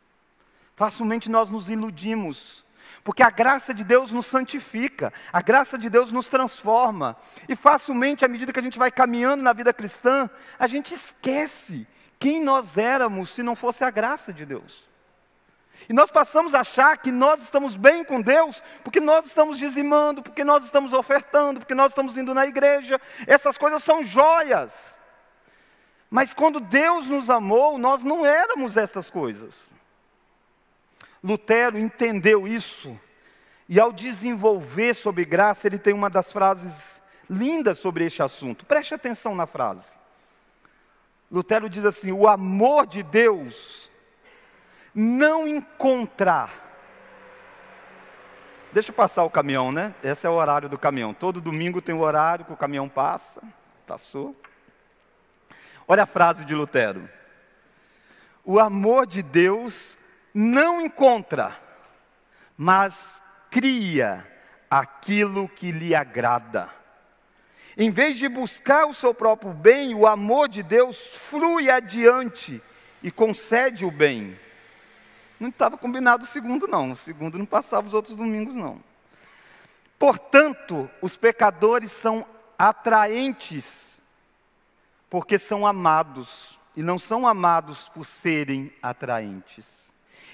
Facilmente 0.74 1.30
nós 1.30 1.48
nos 1.48 1.68
iludimos 1.68 2.66
porque 3.06 3.22
a 3.22 3.30
graça 3.30 3.72
de 3.72 3.84
Deus 3.84 4.10
nos 4.10 4.26
santifica, 4.26 5.12
a 5.32 5.40
graça 5.40 5.78
de 5.78 5.88
Deus 5.88 6.10
nos 6.10 6.26
transforma. 6.26 7.16
E 7.48 7.54
facilmente, 7.54 8.24
à 8.24 8.28
medida 8.28 8.52
que 8.52 8.58
a 8.58 8.62
gente 8.62 8.80
vai 8.80 8.90
caminhando 8.90 9.44
na 9.44 9.52
vida 9.52 9.72
cristã, 9.72 10.28
a 10.58 10.66
gente 10.66 10.92
esquece 10.92 11.86
quem 12.18 12.42
nós 12.42 12.76
éramos 12.76 13.30
se 13.30 13.44
não 13.44 13.54
fosse 13.54 13.84
a 13.84 13.90
graça 13.90 14.32
de 14.32 14.44
Deus. 14.44 14.88
E 15.88 15.92
nós 15.92 16.10
passamos 16.10 16.54
a 16.54 16.60
achar 16.60 16.96
que 16.98 17.12
nós 17.12 17.42
estamos 17.42 17.76
bem 17.76 18.04
com 18.04 18.20
Deus 18.20 18.62
porque 18.82 19.00
nós 19.00 19.26
estamos 19.26 19.58
dizimando, 19.58 20.22
porque 20.22 20.42
nós 20.42 20.64
estamos 20.64 20.92
ofertando, 20.92 21.60
porque 21.60 21.74
nós 21.74 21.92
estamos 21.92 22.16
indo 22.16 22.34
na 22.34 22.46
igreja. 22.46 23.00
Essas 23.26 23.56
coisas 23.56 23.84
são 23.84 24.02
joias. 24.02 24.72
Mas 26.10 26.32
quando 26.34 26.60
Deus 26.60 27.06
nos 27.06 27.30
amou, 27.30 27.78
nós 27.78 28.02
não 28.02 28.24
éramos 28.24 28.76
essas 28.76 29.10
coisas. 29.10 29.54
Lutero 31.22 31.78
entendeu 31.78 32.46
isso 32.46 32.96
E 33.68 33.80
ao 33.80 33.92
desenvolver 33.92 34.94
sobre 34.94 35.24
graça, 35.24 35.66
ele 35.66 35.78
tem 35.78 35.92
uma 35.92 36.08
das 36.08 36.30
frases 36.30 37.00
lindas 37.28 37.78
sobre 37.78 38.04
este 38.04 38.22
assunto. 38.22 38.64
Preste 38.64 38.94
atenção 38.94 39.34
na 39.34 39.46
frase. 39.46 39.88
Lutero 41.30 41.68
diz 41.68 41.84
assim: 41.84 42.12
o 42.12 42.28
amor 42.28 42.86
de 42.86 43.02
Deus 43.02 43.90
não 44.96 45.46
encontra. 45.46 46.48
Deixa 48.72 48.90
eu 48.90 48.94
passar 48.94 49.24
o 49.24 49.30
caminhão, 49.30 49.70
né? 49.70 49.94
Esse 50.02 50.26
é 50.26 50.30
o 50.30 50.32
horário 50.32 50.70
do 50.70 50.78
caminhão. 50.78 51.12
Todo 51.12 51.38
domingo 51.38 51.82
tem 51.82 51.94
o 51.94 52.00
horário 52.00 52.46
que 52.46 52.52
o 52.52 52.56
caminhão 52.56 52.88
passa. 52.88 53.42
Passou. 53.86 54.34
Olha 55.86 56.04
a 56.04 56.06
frase 56.06 56.46
de 56.46 56.54
Lutero. 56.54 57.08
O 58.42 58.58
amor 58.58 59.06
de 59.06 59.22
Deus 59.22 59.98
não 60.32 60.80
encontra, 60.80 61.60
mas 62.56 63.22
cria 63.50 64.26
aquilo 64.70 65.46
que 65.48 65.72
lhe 65.72 65.94
agrada. 65.94 66.70
Em 67.76 67.90
vez 67.90 68.16
de 68.16 68.28
buscar 68.28 68.86
o 68.86 68.94
seu 68.94 69.12
próprio 69.12 69.52
bem, 69.52 69.94
o 69.94 70.06
amor 70.06 70.48
de 70.48 70.62
Deus 70.62 71.16
flui 71.28 71.70
adiante 71.70 72.62
e 73.02 73.10
concede 73.10 73.84
o 73.84 73.90
bem. 73.90 74.38
Não 75.38 75.48
estava 75.50 75.76
combinado 75.76 76.24
o 76.24 76.28
segundo, 76.28 76.66
não. 76.66 76.92
O 76.92 76.96
segundo 76.96 77.38
não 77.38 77.46
passava 77.46 77.86
os 77.86 77.94
outros 77.94 78.16
domingos, 78.16 78.54
não. 78.54 78.80
Portanto, 79.98 80.90
os 81.00 81.16
pecadores 81.16 81.92
são 81.92 82.26
atraentes, 82.58 84.00
porque 85.08 85.38
são 85.38 85.66
amados, 85.66 86.58
e 86.74 86.82
não 86.82 86.98
são 86.98 87.26
amados 87.26 87.88
por 87.88 88.04
serem 88.04 88.72
atraentes. 88.82 89.66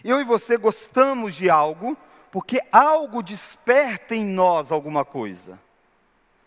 Eu 0.02 0.20
e 0.20 0.24
você 0.24 0.56
gostamos 0.56 1.34
de 1.34 1.48
algo, 1.48 1.96
porque 2.30 2.60
algo 2.72 3.22
desperta 3.22 4.14
em 4.14 4.24
nós 4.24 4.72
alguma 4.72 5.04
coisa. 5.04 5.58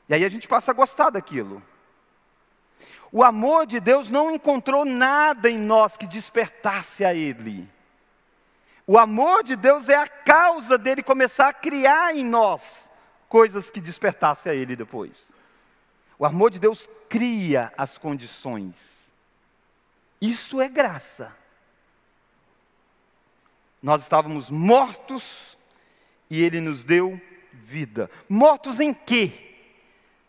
E 0.10 0.14
aí 0.14 0.26
a 0.26 0.30
gente 0.30 0.48
passa 0.48 0.72
a 0.72 0.74
gostar 0.74 1.10
daquilo. 1.10 1.64
O 3.12 3.24
amor 3.24 3.66
de 3.66 3.80
Deus 3.80 4.10
não 4.10 4.30
encontrou 4.30 4.84
nada 4.84 5.50
em 5.50 5.58
nós 5.58 5.96
que 5.96 6.06
despertasse 6.06 7.06
a 7.06 7.14
Ele. 7.14 7.70
O 8.88 8.98
amor 8.98 9.44
de 9.44 9.56
Deus 9.56 9.90
é 9.90 9.96
a 9.96 10.08
causa 10.08 10.78
dele 10.78 11.02
começar 11.02 11.48
a 11.48 11.54
criar 11.54 12.16
em 12.16 12.24
nós 12.24 12.90
coisas 13.28 13.72
que 13.72 13.82
despertasse 13.82 14.48
a 14.48 14.54
Ele 14.54 14.76
depois. 14.76 15.32
O 16.20 16.26
amor 16.26 16.52
de 16.52 16.60
Deus 16.60 16.88
cria 17.10 17.74
as 17.78 17.98
condições. 17.98 19.12
Isso 20.22 20.62
é 20.62 20.70
graça. 20.70 21.36
Nós 23.82 24.04
estávamos 24.04 24.50
mortos 24.50 25.58
e 26.30 26.42
Ele 26.42 26.62
nos 26.62 26.84
deu 26.84 27.20
vida. 27.52 28.10
Mortos 28.30 28.80
em 28.80 28.94
quê? 28.94 29.42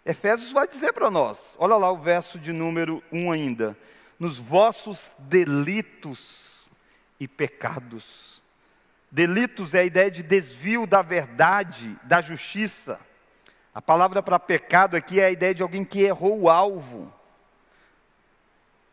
Efésios 0.04 0.52
vai 0.52 0.66
dizer 0.66 0.92
para 0.92 1.10
nós, 1.10 1.56
olha 1.58 1.76
lá 1.76 1.90
o 1.90 1.98
verso 1.98 2.38
de 2.38 2.52
número 2.52 3.02
1 3.10 3.32
ainda: 3.32 3.76
nos 4.18 4.38
vossos 4.38 5.12
delitos 5.18 6.68
e 7.18 7.26
pecados. 7.26 8.35
Delitos 9.10 9.75
é 9.75 9.80
a 9.80 9.84
ideia 9.84 10.10
de 10.10 10.22
desvio 10.22 10.86
da 10.86 11.02
verdade, 11.02 11.98
da 12.02 12.20
justiça. 12.20 12.98
A 13.75 13.80
palavra 13.80 14.22
para 14.22 14.38
pecado 14.38 14.96
aqui 14.96 15.20
é 15.20 15.26
a 15.26 15.30
ideia 15.30 15.54
de 15.54 15.62
alguém 15.62 15.84
que 15.84 16.02
errou 16.02 16.40
o 16.40 16.50
alvo. 16.50 17.12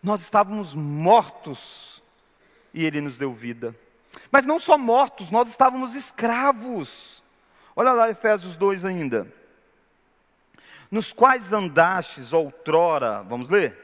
Nós 0.02 0.22
estávamos 0.22 0.74
mortos 0.74 2.02
e 2.74 2.86
Ele 2.86 3.02
nos 3.02 3.18
deu 3.18 3.34
vida. 3.34 3.76
Mas 4.32 4.46
não 4.46 4.60
só 4.60 4.78
mortos, 4.78 5.32
nós 5.32 5.48
estávamos 5.48 5.96
escravos. 5.96 7.24
Olha 7.76 7.94
lá 7.94 8.10
Efésios 8.10 8.56
2 8.56 8.86
ainda 8.86 9.28
nos 10.94 11.12
quais 11.12 11.52
andastes 11.52 12.34
outrora, 12.34 13.24
vamos 13.24 13.50
ler? 13.50 13.76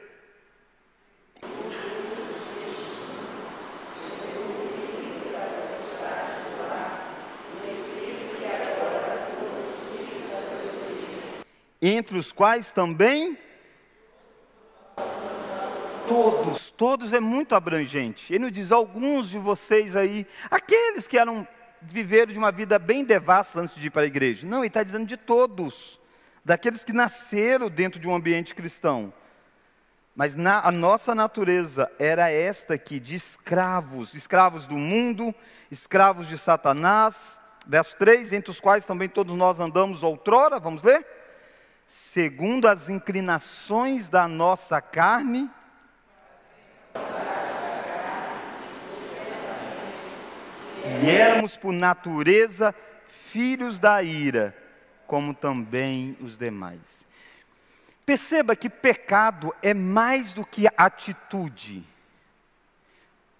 Entre 11.82 12.18
os 12.18 12.30
quais 12.32 12.70
também 12.70 13.38
todos, 16.06 16.70
todos 16.72 17.12
é 17.12 17.20
muito 17.20 17.54
abrangente. 17.54 18.32
Ele 18.32 18.44
nos 18.44 18.52
diz 18.52 18.72
alguns 18.72 19.30
de 19.30 19.38
vocês 19.38 19.94
aí, 19.94 20.26
aqueles 20.50 21.06
que 21.06 21.16
eram 21.16 21.46
viveram 21.82 22.32
de 22.32 22.38
uma 22.38 22.52
vida 22.52 22.78
bem 22.78 23.04
devassa 23.04 23.60
antes 23.60 23.74
de 23.74 23.86
ir 23.86 23.90
para 23.90 24.02
a 24.02 24.06
igreja. 24.06 24.46
Não, 24.46 24.58
ele 24.58 24.66
está 24.66 24.82
dizendo 24.82 25.06
de 25.06 25.16
todos 25.16 25.98
daqueles 26.44 26.84
que 26.84 26.92
nasceram 26.92 27.70
dentro 27.70 27.98
de 27.98 28.08
um 28.08 28.14
ambiente 28.14 28.54
cristão. 28.54 29.12
Mas 30.14 30.34
na, 30.34 30.66
a 30.66 30.72
nossa 30.72 31.14
natureza 31.14 31.90
era 31.98 32.28
esta 32.28 32.74
aqui, 32.74 33.00
de 33.00 33.14
escravos, 33.14 34.14
escravos 34.14 34.66
do 34.66 34.76
mundo, 34.76 35.34
escravos 35.70 36.28
de 36.28 36.36
Satanás. 36.36 37.40
Verso 37.66 37.96
3: 37.96 38.32
entre 38.32 38.50
os 38.50 38.60
quais 38.60 38.84
também 38.84 39.08
todos 39.08 39.34
nós 39.36 39.58
andamos 39.60 40.02
outrora, 40.02 40.58
vamos 40.58 40.82
ler? 40.82 41.06
Segundo 41.92 42.68
as 42.68 42.88
inclinações 42.88 44.08
da 44.08 44.28
nossa 44.28 44.80
carne. 44.80 45.50
E 51.02 51.10
éramos 51.10 51.56
por 51.56 51.72
natureza 51.72 52.72
filhos 53.08 53.80
da 53.80 54.00
ira 54.04 54.56
como 55.04 55.34
também 55.34 56.16
os 56.20 56.38
demais. 56.38 56.78
Perceba 58.06 58.54
que 58.54 58.70
pecado 58.70 59.52
é 59.60 59.74
mais 59.74 60.32
do 60.32 60.46
que 60.46 60.68
atitude, 60.76 61.84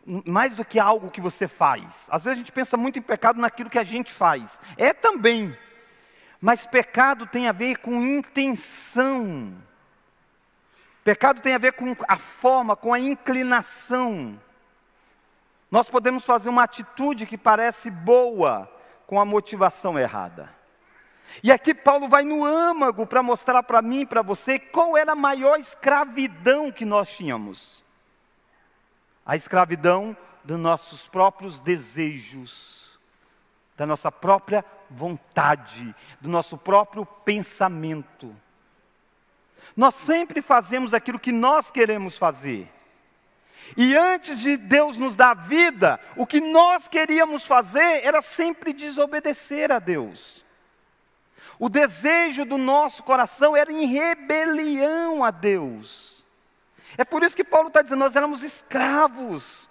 mais 0.04 0.56
do 0.56 0.64
que 0.64 0.80
algo 0.80 1.08
que 1.08 1.20
você 1.20 1.46
faz. 1.46 1.84
Às 2.08 2.24
vezes 2.24 2.36
a 2.36 2.40
gente 2.40 2.50
pensa 2.50 2.76
muito 2.76 2.98
em 2.98 3.02
pecado 3.02 3.40
naquilo 3.40 3.70
que 3.70 3.78
a 3.78 3.84
gente 3.84 4.12
faz. 4.12 4.58
É 4.76 4.92
também. 4.92 5.56
Mas 6.40 6.66
pecado 6.66 7.26
tem 7.26 7.48
a 7.48 7.52
ver 7.52 7.76
com 7.78 8.00
intenção. 8.00 9.54
Pecado 11.04 11.40
tem 11.40 11.54
a 11.54 11.58
ver 11.58 11.72
com 11.72 11.94
a 12.08 12.16
forma, 12.16 12.74
com 12.74 12.94
a 12.94 12.98
inclinação. 12.98 14.40
Nós 15.70 15.88
podemos 15.88 16.24
fazer 16.24 16.48
uma 16.48 16.64
atitude 16.64 17.26
que 17.26 17.36
parece 17.36 17.90
boa 17.90 18.70
com 19.06 19.20
a 19.20 19.24
motivação 19.24 19.98
errada. 19.98 20.52
E 21.42 21.52
aqui 21.52 21.74
Paulo 21.74 22.08
vai 22.08 22.24
no 22.24 22.44
âmago 22.44 23.06
para 23.06 23.22
mostrar 23.22 23.62
para 23.62 23.80
mim 23.80 24.00
e 24.00 24.06
para 24.06 24.22
você 24.22 24.58
qual 24.58 24.96
era 24.96 25.12
a 25.12 25.16
maior 25.16 25.58
escravidão 25.58 26.72
que 26.72 26.84
nós 26.84 27.08
tínhamos. 27.08 27.84
A 29.24 29.36
escravidão 29.36 30.16
dos 30.42 30.58
nossos 30.58 31.06
próprios 31.06 31.60
desejos, 31.60 32.98
da 33.76 33.86
nossa 33.86 34.10
própria 34.10 34.64
vontade, 34.90 35.94
do 36.20 36.28
nosso 36.28 36.58
próprio 36.58 37.06
pensamento. 37.06 38.34
Nós 39.76 39.94
sempre 39.94 40.42
fazemos 40.42 40.92
aquilo 40.92 41.18
que 41.18 41.32
nós 41.32 41.70
queremos 41.70 42.18
fazer. 42.18 42.70
E 43.76 43.96
antes 43.96 44.40
de 44.40 44.56
Deus 44.56 44.96
nos 44.96 45.14
dar 45.14 45.34
vida, 45.34 46.00
o 46.16 46.26
que 46.26 46.40
nós 46.40 46.88
queríamos 46.88 47.46
fazer 47.46 48.04
era 48.04 48.20
sempre 48.20 48.72
desobedecer 48.72 49.70
a 49.70 49.78
Deus. 49.78 50.44
O 51.58 51.68
desejo 51.68 52.44
do 52.44 52.58
nosso 52.58 53.02
coração 53.02 53.56
era 53.56 53.70
em 53.70 53.86
rebelião 53.86 55.22
a 55.22 55.30
Deus. 55.30 56.24
É 56.96 57.04
por 57.04 57.22
isso 57.22 57.36
que 57.36 57.44
Paulo 57.44 57.68
está 57.68 57.82
dizendo: 57.82 58.00
nós 58.00 58.16
éramos 58.16 58.42
escravos 58.42 59.68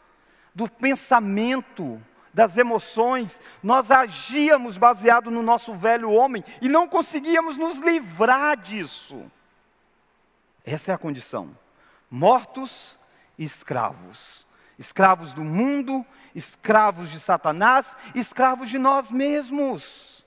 do 0.53 0.69
pensamento, 0.69 2.01
das 2.33 2.57
emoções, 2.57 3.39
nós 3.61 3.91
agíamos 3.91 4.77
baseado 4.77 5.31
no 5.31 5.41
nosso 5.41 5.73
velho 5.73 6.11
homem 6.11 6.43
e 6.61 6.69
não 6.69 6.87
conseguíamos 6.87 7.57
nos 7.57 7.77
livrar 7.77 8.57
disso. 8.57 9.29
Essa 10.63 10.91
é 10.91 10.95
a 10.95 10.97
condição. 10.97 11.55
Mortos 12.09 12.99
e 13.37 13.43
escravos. 13.43 14.47
Escravos 14.77 15.33
do 15.33 15.43
mundo, 15.43 16.05
escravos 16.33 17.09
de 17.09 17.19
Satanás, 17.19 17.95
escravos 18.15 18.69
de 18.69 18.77
nós 18.77 19.11
mesmos. 19.11 20.23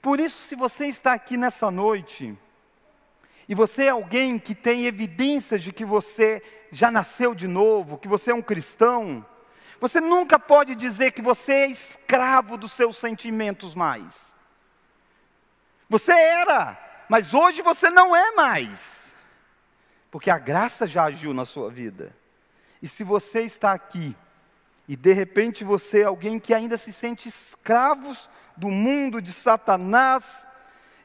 Por 0.00 0.20
isso, 0.20 0.46
se 0.46 0.54
você 0.54 0.86
está 0.86 1.12
aqui 1.12 1.36
nessa 1.36 1.70
noite, 1.70 2.36
e 3.48 3.54
você 3.54 3.84
é 3.84 3.88
alguém 3.88 4.38
que 4.38 4.54
tem 4.54 4.84
evidências 4.84 5.62
de 5.62 5.72
que 5.72 5.84
você 5.84 6.42
já 6.70 6.90
nasceu 6.90 7.34
de 7.34 7.48
novo, 7.48 7.96
que 7.96 8.06
você 8.06 8.30
é 8.30 8.34
um 8.34 8.42
cristão, 8.42 9.24
você 9.80 10.00
nunca 10.00 10.38
pode 10.38 10.74
dizer 10.74 11.12
que 11.12 11.22
você 11.22 11.52
é 11.52 11.66
escravo 11.68 12.56
dos 12.56 12.72
seus 12.72 12.96
sentimentos 12.96 13.74
mais. 13.74 14.34
Você 15.88 16.12
era, 16.12 16.76
mas 17.08 17.32
hoje 17.32 17.62
você 17.62 17.88
não 17.88 18.14
é 18.14 18.32
mais. 18.32 19.14
Porque 20.10 20.30
a 20.30 20.38
graça 20.38 20.86
já 20.86 21.04
agiu 21.04 21.32
na 21.32 21.44
sua 21.44 21.70
vida. 21.70 22.14
E 22.82 22.88
se 22.88 23.04
você 23.04 23.42
está 23.42 23.72
aqui, 23.72 24.16
e 24.88 24.96
de 24.96 25.12
repente 25.12 25.64
você 25.64 26.00
é 26.00 26.04
alguém 26.04 26.40
que 26.40 26.54
ainda 26.54 26.76
se 26.76 26.92
sente 26.92 27.28
escravos 27.28 28.28
do 28.56 28.68
mundo, 28.68 29.22
de 29.22 29.32
Satanás, 29.32 30.44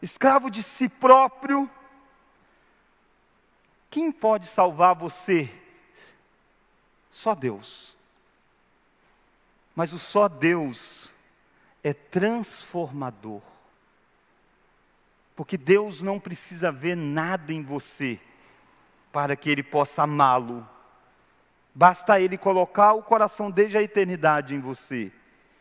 escravo 0.02 0.50
de 0.50 0.64
si 0.64 0.90
próprio. 0.90 1.70
Quem 3.90 4.12
pode 4.12 4.48
salvar 4.48 4.96
você? 4.96 5.54
Só 7.12 7.36
Deus. 7.36 7.93
Mas 9.76 9.94
o 9.94 10.00
só 10.00 10.28
Deus 10.28 11.14
é 11.84 11.94
transformador. 11.94 13.42
Porque 15.36 15.58
Deus 15.58 16.02
não 16.02 16.20
precisa 16.20 16.72
ver 16.72 16.96
nada 16.96 17.52
em 17.52 17.64
você 17.64 18.20
para 19.12 19.36
que 19.36 19.50
Ele 19.50 19.64
possa 19.64 20.04
amá-lo. 20.04 20.68
Basta 21.74 22.20
Ele 22.20 22.38
colocar 22.38 22.94
o 22.94 23.02
coração 23.02 23.50
desde 23.50 23.78
a 23.78 23.82
eternidade 23.82 24.54
em 24.54 24.60
você. 24.60 25.12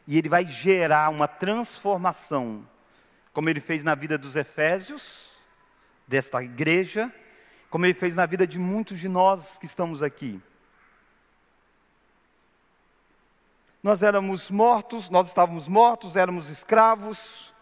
E 0.06 0.18
Ele 0.18 0.28
vai 0.28 0.44
gerar 0.44 1.08
uma 1.08 1.26
transformação, 1.26 2.66
como 3.32 3.48
Ele 3.48 3.60
fez 3.60 3.82
na 3.82 3.94
vida 3.94 4.18
dos 4.18 4.36
Efésios, 4.36 5.30
desta 6.06 6.42
igreja, 6.42 7.10
como 7.70 7.86
Ele 7.86 7.94
fez 7.94 8.14
na 8.14 8.26
vida 8.26 8.46
de 8.46 8.58
muitos 8.58 9.00
de 9.00 9.08
nós 9.08 9.56
que 9.56 9.64
estamos 9.64 10.02
aqui. 10.02 10.40
Nós 13.82 14.00
éramos 14.00 14.48
mortos, 14.48 15.10
nós 15.10 15.26
estávamos 15.26 15.66
mortos, 15.66 16.14
éramos 16.14 16.48
escravos, 16.48 17.52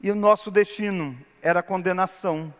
e 0.00 0.10
o 0.10 0.14
nosso 0.14 0.50
destino 0.50 1.18
era 1.42 1.62
condenação. 1.62 2.54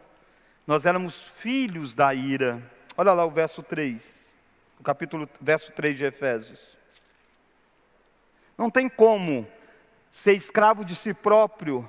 Nós 0.67 0.85
éramos 0.85 1.15
filhos 1.23 1.95
da 1.95 2.13
ira. 2.13 2.63
Olha 2.99 3.15
lá 3.15 3.25
o 3.25 3.31
verso 3.31 3.63
3, 3.63 4.35
o 4.79 4.83
capítulo, 4.83 5.27
verso 5.41 5.73
3 5.73 5.97
de 5.97 6.05
Efésios. 6.05 6.77
Não 8.59 8.71
tem 8.71 8.87
como 8.87 9.49
ser 10.11 10.35
escravo 10.35 10.85
de 10.85 10.95
si 10.95 11.15
próprio, 11.15 11.89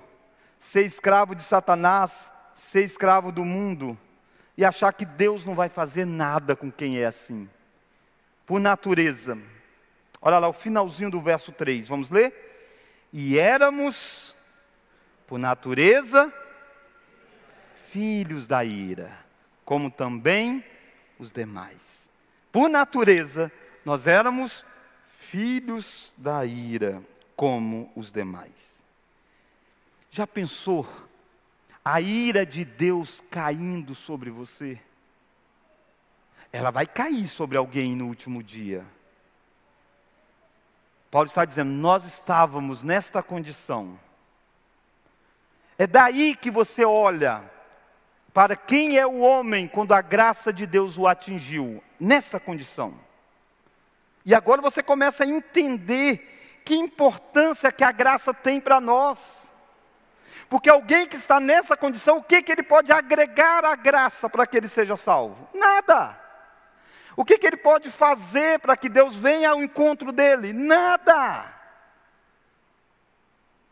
ser 0.58 0.86
escravo 0.86 1.36
de 1.36 1.44
Satanás, 1.44 2.32
ser 2.56 2.84
escravo 2.86 3.34
do 3.34 3.44
mundo 3.44 4.00
e 4.56 4.64
achar 4.64 4.94
que 4.94 5.04
Deus 5.04 5.44
não 5.44 5.56
vai 5.56 5.68
fazer 5.68 6.06
nada 6.06 6.56
com 6.56 6.72
quem 6.72 7.00
é 7.00 7.06
assim. 7.06 7.50
Por 8.46 8.62
natureza. 8.62 9.38
Olha 10.22 10.38
lá 10.38 10.48
o 10.48 10.54
finalzinho 10.54 11.10
do 11.10 11.20
verso 11.20 11.52
3, 11.52 11.88
vamos 11.88 12.10
ler? 12.10 12.34
E 13.12 13.40
éramos, 13.40 14.36
por 15.26 15.40
natureza, 15.40 16.32
filhos 17.90 18.46
da 18.46 18.64
ira, 18.64 19.12
como 19.66 19.90
também 19.90 20.64
os 21.18 21.32
demais. 21.32 22.08
Por 22.52 22.70
natureza, 22.70 23.52
nós 23.84 24.06
éramos 24.06 24.64
filhos 25.18 26.14
da 26.18 26.46
ira, 26.46 27.02
como 27.36 27.92
os 27.96 28.12
demais. 28.12 28.84
Já 30.12 30.28
pensou 30.28 30.88
a 31.84 32.00
ira 32.00 32.46
de 32.46 32.64
Deus 32.64 33.24
caindo 33.32 33.96
sobre 33.96 34.30
você? 34.30 34.80
Ela 36.52 36.70
vai 36.70 36.86
cair 36.86 37.28
sobre 37.28 37.58
alguém 37.58 37.96
no 37.96 38.08
último 38.08 38.44
dia. 38.44 38.86
Paulo 41.12 41.28
está 41.28 41.44
dizendo: 41.44 41.70
nós 41.70 42.06
estávamos 42.06 42.82
nesta 42.82 43.22
condição. 43.22 44.00
É 45.78 45.86
daí 45.86 46.36
que 46.36 46.50
você 46.50 46.86
olha 46.86 47.44
para 48.34 48.56
quem 48.56 48.98
é 48.98 49.06
o 49.06 49.20
homem 49.20 49.68
quando 49.68 49.94
a 49.94 50.02
graça 50.02 50.54
de 50.54 50.66
Deus 50.66 50.98
o 50.98 51.06
atingiu, 51.06 51.84
nessa 52.00 52.40
condição. 52.40 52.94
E 54.26 54.34
agora 54.34 54.62
você 54.62 54.82
começa 54.82 55.24
a 55.24 55.28
entender 55.28 56.62
que 56.64 56.76
importância 56.76 57.72
que 57.72 57.84
a 57.84 57.92
graça 57.92 58.34
tem 58.34 58.62
para 58.62 58.80
nós. 58.80 59.42
Porque 60.48 60.70
alguém 60.70 61.08
que 61.08 61.16
está 61.16 61.40
nessa 61.40 61.76
condição, 61.76 62.18
o 62.18 62.24
que, 62.24 62.42
que 62.44 62.52
ele 62.52 62.64
pode 62.64 62.92
agregar 62.92 63.66
à 63.66 63.76
graça 63.76 64.30
para 64.30 64.46
que 64.46 64.58
ele 64.58 64.68
seja 64.68 64.96
salvo? 64.96 65.50
Nada. 65.54 66.21
O 67.22 67.24
que, 67.24 67.38
que 67.38 67.46
ele 67.46 67.58
pode 67.58 67.92
fazer 67.92 68.58
para 68.58 68.76
que 68.76 68.90
Deus 68.90 69.16
venha 69.16 69.52
ao 69.52 69.62
encontro 69.62 70.12
dele? 70.12 70.52
Nada. 70.52 71.54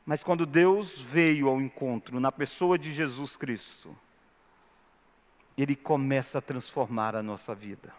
Mas 0.05 0.23
quando 0.23 0.45
Deus 0.45 1.01
veio 1.01 1.47
ao 1.49 1.59
encontro 1.59 2.19
na 2.19 2.31
pessoa 2.31 2.77
de 2.77 2.93
Jesus 2.93 3.35
Cristo, 3.35 3.97
ele 5.57 5.75
começa 5.75 6.37
a 6.37 6.41
transformar 6.41 7.15
a 7.15 7.23
nossa 7.23 7.55
vida. 7.55 7.91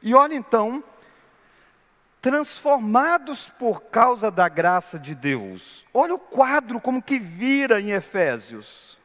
E 0.00 0.14
olha 0.14 0.34
então, 0.34 0.82
transformados 2.22 3.50
por 3.58 3.82
causa 3.82 4.30
da 4.30 4.48
graça 4.48 4.98
de 4.98 5.14
Deus. 5.14 5.84
Olha 5.92 6.14
o 6.14 6.18
quadro 6.18 6.80
como 6.80 7.02
que 7.02 7.18
vira 7.18 7.78
em 7.78 7.90
Efésios. 7.90 8.98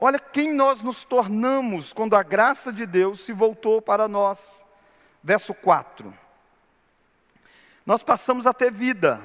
Olha 0.00 0.18
quem 0.18 0.52
nós 0.54 0.80
nos 0.80 1.04
tornamos 1.04 1.92
quando 1.92 2.16
a 2.16 2.22
graça 2.22 2.72
de 2.72 2.86
Deus 2.86 3.20
se 3.20 3.32
voltou 3.32 3.82
para 3.82 4.08
nós. 4.08 4.64
Verso 5.22 5.52
4. 5.52 6.12
Nós 7.84 8.02
passamos 8.02 8.46
a 8.46 8.54
ter 8.54 8.72
vida. 8.72 9.20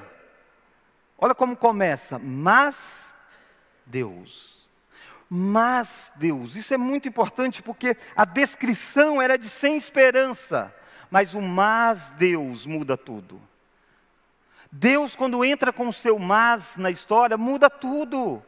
Olha 1.18 1.34
como 1.34 1.56
começa. 1.56 2.18
Mas 2.18 3.14
Deus 3.86 4.56
mas 5.28 6.12
Deus. 6.16 6.54
Isso 6.56 6.72
é 6.72 6.76
muito 6.76 7.08
importante 7.08 7.62
porque 7.62 7.96
a 8.14 8.24
descrição 8.24 9.20
era 9.20 9.36
de 9.36 9.48
sem 9.48 9.76
esperança, 9.76 10.74
mas 11.10 11.34
o 11.34 11.42
mas 11.42 12.10
Deus 12.10 12.64
muda 12.64 12.96
tudo. 12.96 13.40
Deus, 14.70 15.16
quando 15.16 15.44
entra 15.44 15.72
com 15.72 15.88
o 15.88 15.92
seu 15.92 16.18
mas 16.18 16.76
na 16.76 16.90
história, 16.90 17.36
muda 17.36 17.70
tudo. 17.70 18.42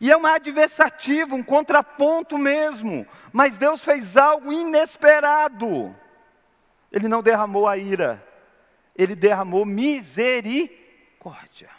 E 0.00 0.10
é 0.10 0.16
uma 0.16 0.34
adversativa, 0.34 1.34
um 1.34 1.42
contraponto 1.42 2.38
mesmo. 2.38 3.06
Mas 3.32 3.58
Deus 3.58 3.82
fez 3.82 4.16
algo 4.16 4.52
inesperado. 4.52 5.94
Ele 6.90 7.08
não 7.08 7.22
derramou 7.22 7.66
a 7.66 7.76
ira, 7.76 8.24
ele 8.96 9.16
derramou 9.16 9.64
misericórdia. 9.64 11.70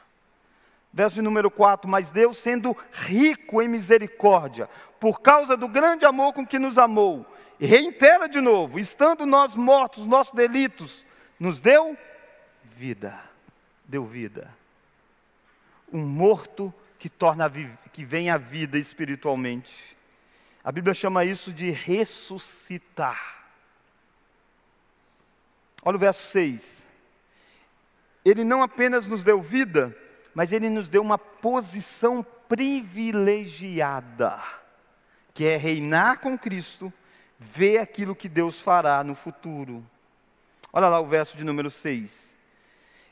Verso 0.91 1.22
número 1.22 1.52
4: 1.52 1.89
Mas 1.89 2.12
Deus, 2.12 2.38
sendo 2.38 2.76
rico 2.91 3.62
em 3.62 3.68
misericórdia, 3.68 4.70
por 5.00 5.22
causa 5.22 5.56
do 5.56 5.68
grande 5.68 6.06
amor 6.06 6.34
com 6.34 6.46
que 6.46 6.60
nos 6.60 6.78
amou, 6.78 7.26
e 7.60 7.65
reitera 7.65 8.28
de 8.28 8.41
novo, 8.41 8.80
estando 8.80 9.26
nós 9.26 9.56
mortos, 9.56 10.06
nossos 10.06 10.34
delitos, 10.34 11.06
nos 11.39 11.60
deu 11.60 11.98
vida. 12.76 13.18
Deu 13.86 14.06
vida. 14.06 14.50
Um 15.91 16.06
morto 16.06 16.74
que 17.00 17.10
torna 17.10 17.52
que 17.92 18.04
vem 18.04 18.30
à 18.30 18.38
vida 18.38 18.78
espiritualmente. 18.78 19.96
A 20.64 20.72
Bíblia 20.72 20.94
chama 20.94 21.24
isso 21.24 21.54
de 21.54 21.70
ressuscitar. 21.72 23.36
Olha 25.84 25.98
o 25.98 26.00
verso 26.00 26.26
6. 26.32 26.88
Ele 28.26 28.44
não 28.44 28.64
apenas 28.64 29.06
nos 29.06 29.24
deu 29.24 29.42
vida, 29.42 29.96
mas 30.34 30.52
Ele 30.52 30.70
nos 30.70 30.90
deu 30.90 31.04
uma 31.04 31.20
posição 31.20 32.26
privilegiada, 32.50 34.44
que 35.34 35.46
é 35.46 35.56
reinar 35.58 36.20
com 36.20 36.38
Cristo, 36.38 36.92
ver 37.40 37.78
aquilo 37.78 38.16
que 38.16 38.28
Deus 38.28 38.60
fará 38.60 39.04
no 39.04 39.14
futuro. 39.14 39.86
Olha 40.74 40.90
lá 40.90 41.00
o 41.00 41.06
verso 41.06 41.38
de 41.38 41.44
número 41.44 41.70
6. 41.70 42.34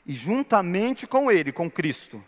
E 0.04 0.12
juntamente 0.12 1.06
com 1.06 1.30
Ele, 1.30 1.52
com 1.52 1.70
Cristo, 1.70 2.22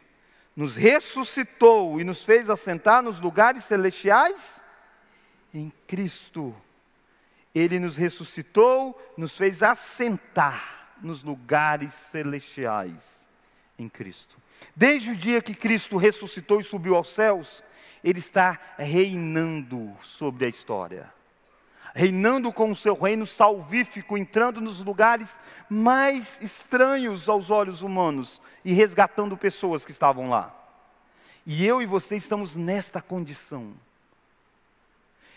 nos 0.56 0.74
ressuscitou 0.74 2.00
e 2.00 2.04
nos 2.04 2.24
fez 2.24 2.48
assentar 2.48 3.02
nos 3.02 3.20
lugares 3.20 3.64
celestiais 3.64 4.60
em 5.52 5.70
Cristo. 5.86 6.56
Ele 7.54 7.78
nos 7.78 7.96
ressuscitou, 7.96 8.98
nos 9.16 9.36
fez 9.36 9.62
assentar 9.62 10.94
nos 11.02 11.22
lugares 11.22 11.92
celestiais 11.92 13.26
em 13.78 13.88
Cristo. 13.88 14.36
Desde 14.74 15.10
o 15.10 15.16
dia 15.16 15.42
que 15.42 15.54
Cristo 15.54 15.98
ressuscitou 15.98 16.58
e 16.58 16.64
subiu 16.64 16.96
aos 16.96 17.10
céus, 17.10 17.62
Ele 18.02 18.18
está 18.18 18.58
reinando 18.78 19.94
sobre 20.02 20.46
a 20.46 20.48
história. 20.48 21.15
Reinando 21.96 22.52
com 22.52 22.70
o 22.70 22.76
seu 22.76 22.94
reino 22.94 23.26
salvífico, 23.26 24.18
entrando 24.18 24.60
nos 24.60 24.80
lugares 24.80 25.30
mais 25.66 26.38
estranhos 26.42 27.26
aos 27.26 27.48
olhos 27.48 27.80
humanos 27.80 28.38
e 28.62 28.74
resgatando 28.74 29.34
pessoas 29.34 29.82
que 29.82 29.92
estavam 29.92 30.28
lá. 30.28 30.54
E 31.46 31.64
eu 31.64 31.80
e 31.80 31.86
você 31.86 32.14
estamos 32.14 32.54
nesta 32.54 33.00
condição. 33.00 33.72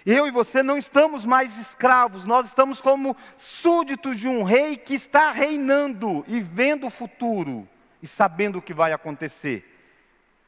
Eu 0.05 0.27
e 0.27 0.31
você 0.31 0.61
não 0.61 0.77
estamos 0.77 1.23
mais 1.23 1.57
escravos, 1.57 2.25
nós 2.25 2.47
estamos 2.47 2.81
como 2.81 3.15
súditos 3.37 4.19
de 4.19 4.27
um 4.27 4.43
rei 4.43 4.75
que 4.75 4.95
está 4.95 5.31
reinando 5.31 6.25
e 6.27 6.41
vendo 6.41 6.87
o 6.87 6.91
futuro 6.91 7.65
e 8.03 8.07
sabendo 8.07 8.57
o 8.57 8.61
que 8.61 8.73
vai 8.73 8.91
acontecer, 8.91 9.63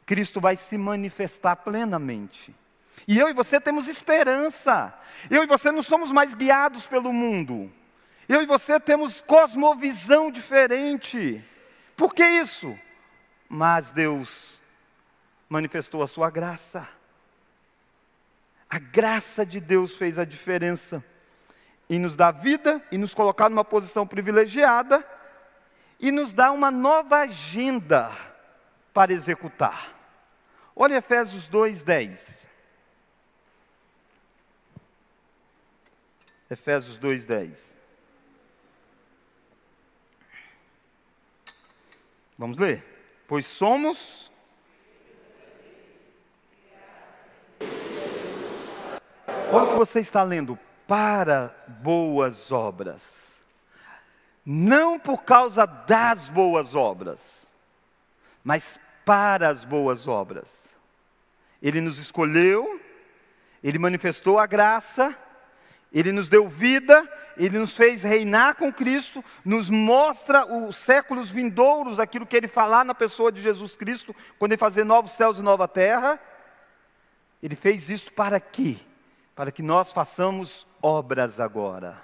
Cristo 0.06 0.42
vai 0.42 0.58
se 0.58 0.78
manifestar 0.78 1.56
plenamente. 1.56 2.54
E 3.08 3.20
eu 3.20 3.30
e 3.30 3.34
você 3.34 3.60
temos 3.60 3.88
esperança. 3.88 4.94
Eu 5.30 5.44
e 5.44 5.48
você 5.48 5.72
não 5.72 5.84
somos 5.84 6.12
mais 6.12 6.36
guiados 6.36 6.86
pelo 6.86 7.12
mundo. 7.12 7.72
Eu 8.28 8.42
e 8.42 8.46
você 8.46 8.80
temos 8.80 9.22
cosmovisão 9.22 10.32
diferente. 10.32 11.44
Por 11.96 12.14
que 12.14 12.26
isso? 12.26 12.78
mas 13.54 13.92
Deus 13.92 14.62
manifestou 15.50 16.02
a 16.02 16.08
sua 16.08 16.30
graça. 16.30 16.88
A 18.70 18.80
graça 18.80 19.46
de 19.46 19.60
Deus 19.60 19.98
fez 19.98 20.18
a 20.18 20.24
diferença 20.24 21.04
em 21.90 22.00
nos 22.00 22.16
dar 22.16 22.32
vida 22.32 22.82
e 22.90 22.98
nos 22.98 23.14
colocar 23.14 23.50
numa 23.50 23.66
posição 23.66 24.08
privilegiada 24.08 25.06
e 26.00 26.14
nos 26.14 26.32
dar 26.32 26.54
uma 26.54 26.72
nova 26.72 27.18
agenda 27.18 28.10
para 28.94 29.12
executar. 29.12 29.94
Olha 30.74 30.96
Efésios 30.96 31.50
2:10. 31.50 32.41
Efésios 36.52 36.98
2:10. 36.98 37.58
Vamos 42.38 42.58
ler. 42.58 42.84
Pois 43.26 43.46
somos 43.46 44.30
Olha 49.54 49.66
o 49.66 49.70
que 49.70 49.76
você 49.76 50.00
está 50.00 50.24
lendo. 50.24 50.60
Para 50.88 51.56
boas 51.68 52.52
obras. 52.52 53.42
Não 54.46 55.00
por 55.00 55.24
causa 55.24 55.66
das 55.66 56.30
boas 56.30 56.76
obras, 56.76 57.46
mas 58.44 58.78
para 59.06 59.50
as 59.50 59.64
boas 59.64 60.08
obras. 60.08 60.50
Ele 61.62 61.80
nos 61.80 61.98
escolheu, 62.00 62.82
ele 63.64 63.78
manifestou 63.78 64.40
a 64.40 64.48
graça, 64.48 65.16
ele 65.92 66.12
nos 66.12 66.30
deu 66.30 66.48
vida, 66.48 67.08
ele 67.36 67.60
nos 67.60 67.76
fez 67.76 68.02
reinar 68.04 68.56
com 68.56 68.72
Cristo, 68.72 69.24
nos 69.44 69.70
mostra 69.70 70.46
os 70.46 70.78
séculos 70.78 71.30
vindouros, 71.30 72.00
aquilo 72.00 72.26
que 72.26 72.36
ele 72.36 72.48
falar 72.48 72.86
na 72.86 72.96
pessoa 72.96 73.32
de 73.32 73.42
Jesus 73.42 73.76
Cristo, 73.76 74.16
quando 74.40 74.54
ele 74.54 74.60
fazer 74.60 74.86
novos 74.86 75.12
céus 75.12 75.38
e 75.38 75.42
nova 75.42 75.68
terra. 75.68 76.20
Ele 77.44 77.56
fez 77.56 77.90
isso 77.90 78.12
para 78.14 78.40
quê? 78.40 78.78
Para 79.36 79.52
que 79.52 79.62
nós 79.62 79.92
façamos 79.92 80.66
obras 80.82 81.40
agora, 81.40 82.02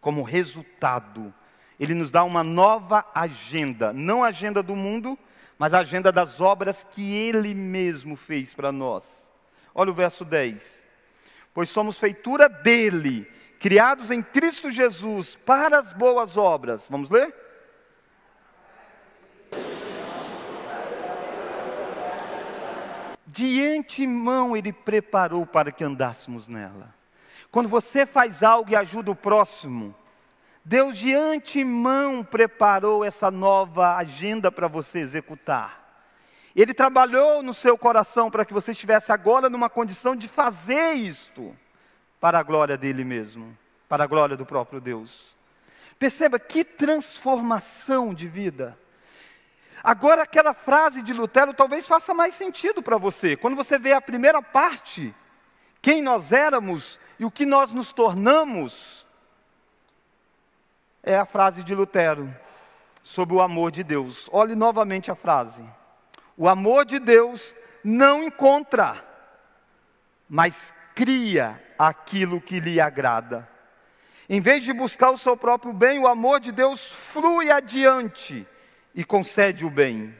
como 0.00 0.22
resultado. 0.22 1.32
Ele 1.78 1.94
nos 1.94 2.10
dá 2.10 2.24
uma 2.24 2.42
nova 2.42 3.06
agenda, 3.14 3.92
não 3.92 4.24
a 4.24 4.28
agenda 4.28 4.62
do 4.62 4.74
mundo, 4.74 5.16
mas 5.56 5.72
a 5.72 5.80
agenda 5.80 6.10
das 6.10 6.40
obras 6.40 6.84
que 6.90 7.14
ele 7.14 7.54
mesmo 7.54 8.16
fez 8.16 8.54
para 8.54 8.72
nós. 8.72 9.04
Olha 9.72 9.90
o 9.90 9.94
verso 9.94 10.24
10 10.24 10.79
pois 11.60 11.68
somos 11.68 12.00
feitura 12.00 12.48
dele, 12.48 13.30
criados 13.58 14.10
em 14.10 14.22
Cristo 14.22 14.70
Jesus 14.70 15.36
para 15.44 15.78
as 15.78 15.92
boas 15.92 16.38
obras. 16.38 16.86
Vamos 16.88 17.10
ler? 17.10 17.34
De 23.26 23.62
antemão 23.62 24.56
ele 24.56 24.72
preparou 24.72 25.44
para 25.44 25.70
que 25.70 25.84
andássemos 25.84 26.48
nela. 26.48 26.94
Quando 27.50 27.68
você 27.68 28.06
faz 28.06 28.42
algo 28.42 28.70
e 28.70 28.76
ajuda 28.76 29.10
o 29.10 29.14
próximo, 29.14 29.94
Deus 30.64 30.96
de 30.96 31.12
antemão 31.12 32.24
preparou 32.24 33.04
essa 33.04 33.30
nova 33.30 33.96
agenda 33.96 34.50
para 34.50 34.66
você 34.66 35.00
executar. 35.00 35.79
Ele 36.54 36.74
trabalhou 36.74 37.42
no 37.42 37.54
seu 37.54 37.78
coração 37.78 38.30
para 38.30 38.44
que 38.44 38.52
você 38.52 38.72
estivesse 38.72 39.12
agora 39.12 39.48
numa 39.48 39.70
condição 39.70 40.16
de 40.16 40.26
fazer 40.26 40.94
isto 40.94 41.56
para 42.20 42.38
a 42.38 42.42
glória 42.42 42.76
dele 42.76 43.04
mesmo, 43.04 43.56
para 43.88 44.04
a 44.04 44.06
glória 44.06 44.36
do 44.36 44.44
próprio 44.44 44.80
Deus. 44.80 45.36
Perceba 45.98 46.38
que 46.38 46.64
transformação 46.64 48.12
de 48.12 48.26
vida. 48.26 48.78
Agora, 49.82 50.22
aquela 50.22 50.52
frase 50.52 51.02
de 51.02 51.12
Lutero 51.12 51.54
talvez 51.54 51.86
faça 51.86 52.12
mais 52.12 52.34
sentido 52.34 52.82
para 52.82 52.98
você. 52.98 53.36
Quando 53.36 53.56
você 53.56 53.78
vê 53.78 53.92
a 53.92 54.00
primeira 54.00 54.42
parte, 54.42 55.14
quem 55.80 56.02
nós 56.02 56.32
éramos 56.32 56.98
e 57.18 57.24
o 57.24 57.30
que 57.30 57.46
nós 57.46 57.72
nos 57.72 57.92
tornamos, 57.92 59.06
é 61.02 61.16
a 61.16 61.24
frase 61.24 61.62
de 61.62 61.74
Lutero 61.74 62.34
sobre 63.02 63.34
o 63.34 63.40
amor 63.40 63.70
de 63.70 63.82
Deus. 63.82 64.28
Olhe 64.32 64.54
novamente 64.54 65.10
a 65.10 65.14
frase. 65.14 65.64
O 66.40 66.48
amor 66.48 66.86
de 66.86 66.98
Deus 66.98 67.54
não 67.84 68.24
encontra, 68.24 69.04
mas 70.26 70.72
cria 70.94 71.62
aquilo 71.78 72.40
que 72.40 72.58
lhe 72.58 72.80
agrada. 72.80 73.46
Em 74.26 74.40
vez 74.40 74.64
de 74.64 74.72
buscar 74.72 75.10
o 75.10 75.18
seu 75.18 75.36
próprio 75.36 75.74
bem, 75.74 75.98
o 75.98 76.08
amor 76.08 76.40
de 76.40 76.50
Deus 76.50 76.94
flui 76.94 77.50
adiante 77.50 78.48
e 78.94 79.04
concede 79.04 79.66
o 79.66 79.70
bem. 79.70 80.16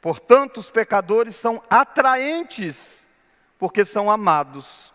Portanto, 0.00 0.56
os 0.56 0.68
pecadores 0.68 1.36
são 1.36 1.62
atraentes 1.70 3.08
porque 3.56 3.84
são 3.84 4.10
amados, 4.10 4.92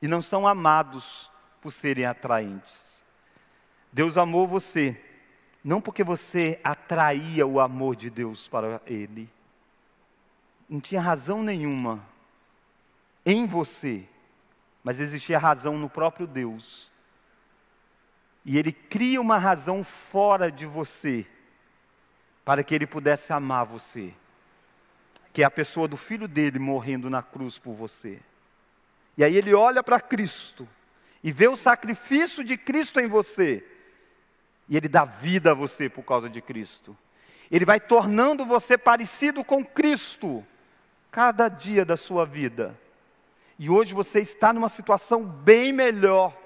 e 0.00 0.08
não 0.08 0.22
são 0.22 0.48
amados 0.48 1.30
por 1.60 1.72
serem 1.72 2.06
atraentes. 2.06 3.04
Deus 3.92 4.16
amou 4.16 4.48
você, 4.48 4.98
não 5.62 5.78
porque 5.78 6.02
você 6.02 6.58
atraía 6.64 7.46
o 7.46 7.60
amor 7.60 7.96
de 7.96 8.08
Deus 8.08 8.48
para 8.48 8.80
Ele, 8.86 9.30
não 10.70 10.80
tinha 10.80 11.00
razão 11.00 11.42
nenhuma 11.42 12.06
em 13.26 13.44
você, 13.44 14.04
mas 14.84 15.00
existia 15.00 15.36
razão 15.36 15.76
no 15.76 15.90
próprio 15.90 16.28
Deus. 16.28 16.88
E 18.44 18.56
Ele 18.56 18.70
cria 18.70 19.20
uma 19.20 19.36
razão 19.36 19.82
fora 19.82 20.50
de 20.50 20.64
você, 20.64 21.26
para 22.44 22.62
que 22.62 22.72
Ele 22.72 22.86
pudesse 22.86 23.32
amar 23.32 23.66
você, 23.66 24.14
que 25.32 25.42
é 25.42 25.44
a 25.44 25.50
pessoa 25.50 25.88
do 25.88 25.96
filho 25.96 26.28
dele 26.28 26.60
morrendo 26.60 27.10
na 27.10 27.20
cruz 27.20 27.58
por 27.58 27.74
você. 27.74 28.20
E 29.18 29.24
aí 29.24 29.36
Ele 29.36 29.52
olha 29.52 29.82
para 29.82 30.00
Cristo 30.00 30.68
e 31.22 31.32
vê 31.32 31.48
o 31.48 31.56
sacrifício 31.56 32.44
de 32.44 32.56
Cristo 32.56 33.00
em 33.00 33.08
você, 33.08 33.66
e 34.68 34.76
Ele 34.76 34.88
dá 34.88 35.04
vida 35.04 35.50
a 35.50 35.54
você 35.54 35.88
por 35.88 36.04
causa 36.04 36.30
de 36.30 36.40
Cristo. 36.40 36.96
Ele 37.50 37.64
vai 37.64 37.80
tornando 37.80 38.46
você 38.46 38.78
parecido 38.78 39.44
com 39.44 39.64
Cristo 39.64 40.46
cada 41.10 41.48
dia 41.48 41.84
da 41.84 41.96
sua 41.96 42.24
vida. 42.24 42.78
E 43.58 43.68
hoje 43.68 43.92
você 43.92 44.20
está 44.20 44.52
numa 44.52 44.68
situação 44.68 45.24
bem 45.24 45.72
melhor 45.72 46.36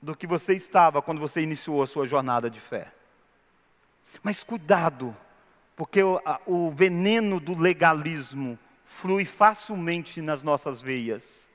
do 0.00 0.16
que 0.16 0.26
você 0.26 0.52
estava 0.54 1.00
quando 1.00 1.20
você 1.20 1.40
iniciou 1.40 1.82
a 1.82 1.86
sua 1.86 2.06
jornada 2.06 2.50
de 2.50 2.60
fé. 2.60 2.92
Mas 4.22 4.42
cuidado, 4.42 5.16
porque 5.76 6.02
o, 6.02 6.20
a, 6.24 6.40
o 6.44 6.70
veneno 6.70 7.40
do 7.40 7.58
legalismo 7.58 8.58
flui 8.84 9.24
facilmente 9.24 10.20
nas 10.20 10.42
nossas 10.42 10.82
veias. 10.82 11.48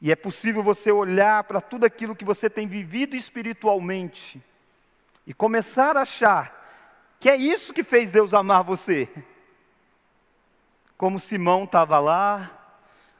E 0.00 0.10
é 0.10 0.16
possível 0.16 0.62
você 0.62 0.90
olhar 0.90 1.44
para 1.44 1.60
tudo 1.60 1.84
aquilo 1.84 2.16
que 2.16 2.24
você 2.24 2.48
tem 2.48 2.66
vivido 2.66 3.14
espiritualmente 3.14 4.42
e 5.26 5.34
começar 5.34 5.96
a 5.96 6.02
achar 6.02 6.58
que 7.20 7.28
é 7.28 7.36
isso 7.36 7.74
que 7.74 7.84
fez 7.84 8.10
Deus 8.10 8.32
amar 8.32 8.64
você 8.64 9.08
como 11.00 11.18
Simão 11.18 11.64
estava 11.64 11.98
lá, 11.98 12.50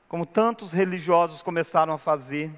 como 0.06 0.26
tantos 0.26 0.70
religiosos 0.70 1.40
começaram 1.40 1.94
a 1.94 1.98
fazer. 1.98 2.52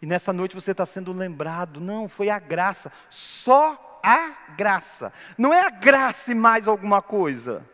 E 0.00 0.06
nessa 0.06 0.32
noite 0.32 0.54
você 0.54 0.70
está 0.70 0.86
sendo 0.86 1.12
lembrado, 1.12 1.80
não, 1.80 2.08
foi 2.08 2.30
a 2.30 2.38
graça, 2.38 2.92
só 3.10 3.98
a 4.00 4.52
graça. 4.56 5.12
Não 5.36 5.52
é 5.52 5.66
a 5.66 5.70
graça 5.70 6.30
e 6.30 6.34
mais 6.36 6.68
alguma 6.68 7.02
coisa. 7.02 7.68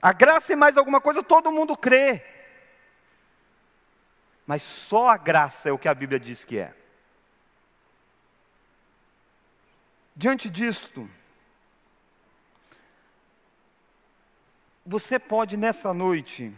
A 0.00 0.12
graça 0.12 0.52
e 0.52 0.56
mais 0.56 0.76
alguma 0.76 1.00
coisa 1.00 1.24
todo 1.24 1.50
mundo 1.50 1.76
crê. 1.76 2.24
Mas 4.46 4.62
só 4.62 5.08
a 5.08 5.16
graça 5.16 5.68
é 5.68 5.72
o 5.72 5.78
que 5.78 5.88
a 5.88 5.94
Bíblia 5.94 6.20
diz 6.20 6.44
que 6.44 6.56
é. 6.56 6.72
Diante 10.14 10.48
disto, 10.48 11.10
Você 14.84 15.18
pode 15.18 15.56
nessa 15.56 15.94
noite 15.94 16.52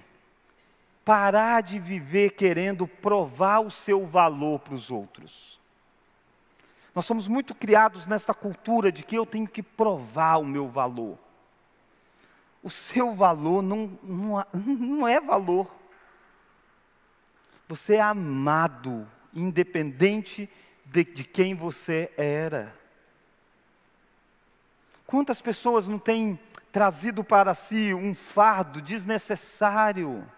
parar 1.04 1.62
de 1.62 1.78
viver 1.78 2.30
querendo 2.30 2.86
provar 2.86 3.60
o 3.60 3.70
seu 3.70 4.06
valor 4.06 4.60
para 4.60 4.74
os 4.74 4.90
outros. 4.90 5.60
Nós 6.94 7.04
somos 7.04 7.28
muito 7.28 7.54
criados 7.54 8.06
nessa 8.06 8.32
cultura 8.32 8.90
de 8.90 9.02
que 9.02 9.16
eu 9.16 9.26
tenho 9.26 9.48
que 9.48 9.62
provar 9.62 10.36
o 10.38 10.44
meu 10.44 10.68
valor. 10.68 11.18
O 12.62 12.70
seu 12.70 13.14
valor 13.14 13.62
não, 13.62 13.98
não, 14.02 14.46
não 14.54 15.08
é 15.08 15.20
valor. 15.20 15.70
Você 17.68 17.96
é 17.96 18.00
amado, 18.00 19.06
independente 19.34 20.48
de, 20.86 21.04
de 21.04 21.24
quem 21.24 21.54
você 21.54 22.10
era. 22.16 22.74
Quantas 25.06 25.42
pessoas 25.42 25.86
não 25.86 25.98
têm 25.98 26.38
trazido 26.74 27.22
para 27.22 27.54
si 27.54 27.94
um 27.94 28.16
fardo 28.16 28.82
desnecessário 28.82 30.28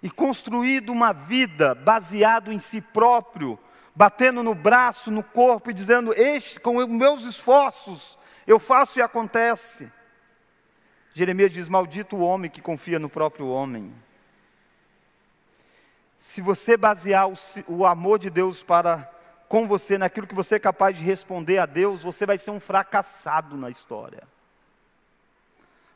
e 0.00 0.08
construído 0.08 0.92
uma 0.92 1.12
vida 1.12 1.74
baseado 1.74 2.52
em 2.52 2.60
si 2.60 2.80
próprio, 2.80 3.58
batendo 3.92 4.40
no 4.40 4.54
braço, 4.54 5.10
no 5.10 5.24
corpo 5.24 5.68
e 5.68 5.74
dizendo: 5.74 6.14
"Este, 6.14 6.60
com 6.60 6.86
meus 6.86 7.24
esforços, 7.24 8.16
eu 8.46 8.60
faço 8.60 9.00
e 9.00 9.02
acontece". 9.02 9.90
Jeremias 11.12 11.50
diz: 11.50 11.68
Maldito 11.68 12.14
o 12.14 12.20
homem 12.20 12.48
que 12.48 12.62
confia 12.62 13.00
no 13.00 13.08
próprio 13.08 13.48
homem. 13.48 13.92
Se 16.18 16.40
você 16.40 16.76
basear 16.76 17.28
o, 17.28 17.34
o 17.66 17.84
amor 17.84 18.20
de 18.20 18.30
Deus 18.30 18.62
para 18.62 19.10
com 19.48 19.66
você 19.66 19.98
naquilo 19.98 20.28
que 20.28 20.36
você 20.36 20.54
é 20.54 20.60
capaz 20.60 20.96
de 20.96 21.02
responder 21.02 21.58
a 21.58 21.66
Deus, 21.66 22.04
você 22.04 22.24
vai 22.24 22.38
ser 22.38 22.52
um 22.52 22.60
fracassado 22.60 23.56
na 23.56 23.70
história. 23.70 24.22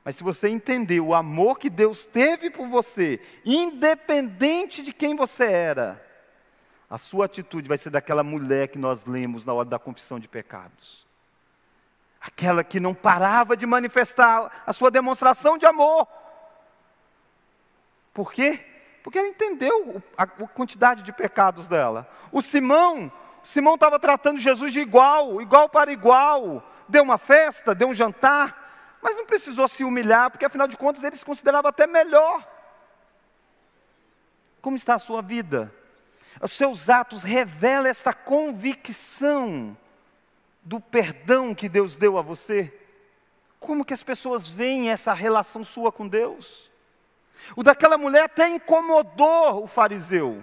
Mas 0.04 0.16
se 0.16 0.22
você 0.22 0.48
entender 0.48 1.00
o 1.00 1.14
amor 1.14 1.58
que 1.58 1.70
Deus 1.70 2.04
teve 2.04 2.50
por 2.50 2.68
você, 2.68 3.20
independente 3.44 4.82
de 4.82 4.92
quem 4.92 5.16
você 5.16 5.44
era, 5.44 6.04
a 6.90 6.98
sua 6.98 7.24
atitude 7.24 7.68
vai 7.68 7.78
ser 7.78 7.90
daquela 7.90 8.22
mulher 8.22 8.68
que 8.68 8.78
nós 8.78 9.06
lemos 9.06 9.46
na 9.46 9.54
hora 9.54 9.68
da 9.68 9.78
confissão 9.78 10.20
de 10.20 10.28
pecados. 10.28 11.06
Aquela 12.20 12.62
que 12.62 12.78
não 12.78 12.94
parava 12.94 13.56
de 13.56 13.66
manifestar 13.66 14.62
a 14.66 14.72
sua 14.72 14.90
demonstração 14.90 15.56
de 15.56 15.64
amor. 15.66 16.06
Por 18.12 18.32
quê? 18.32 18.64
Porque 19.02 19.18
ela 19.18 19.28
entendeu 19.28 20.02
a 20.16 20.26
quantidade 20.26 21.02
de 21.02 21.12
pecados 21.12 21.66
dela. 21.66 22.08
O 22.30 22.42
Simão 22.42 23.10
Simão 23.44 23.74
estava 23.74 23.98
tratando 23.98 24.40
Jesus 24.40 24.72
de 24.72 24.80
igual, 24.80 25.40
igual 25.40 25.68
para 25.68 25.92
igual. 25.92 26.62
Deu 26.88 27.02
uma 27.02 27.18
festa, 27.18 27.74
deu 27.74 27.88
um 27.88 27.94
jantar, 27.94 28.63
mas 29.04 29.18
não 29.18 29.26
precisou 29.26 29.68
se 29.68 29.84
humilhar, 29.84 30.30
porque 30.30 30.46
afinal 30.46 30.66
de 30.66 30.78
contas 30.78 31.04
ele 31.04 31.14
se 31.14 31.24
considerava 31.26 31.68
até 31.68 31.86
melhor. 31.86 32.42
Como 34.62 34.78
está 34.78 34.94
a 34.94 34.98
sua 34.98 35.20
vida? 35.20 35.70
Os 36.40 36.52
seus 36.52 36.88
atos 36.88 37.22
revelam 37.22 37.84
esta 37.84 38.14
convicção 38.14 39.76
do 40.62 40.80
perdão 40.80 41.54
que 41.54 41.68
Deus 41.68 41.96
deu 41.96 42.16
a 42.16 42.22
você? 42.22 42.72
Como 43.60 43.84
que 43.84 43.92
as 43.92 44.02
pessoas 44.02 44.48
veem 44.48 44.90
essa 44.90 45.12
relação 45.12 45.62
sua 45.62 45.92
com 45.92 46.08
Deus? 46.08 46.72
O 47.54 47.62
daquela 47.62 47.98
mulher 47.98 48.22
até 48.22 48.48
incomodou 48.48 49.64
o 49.64 49.66
fariseu. 49.66 50.42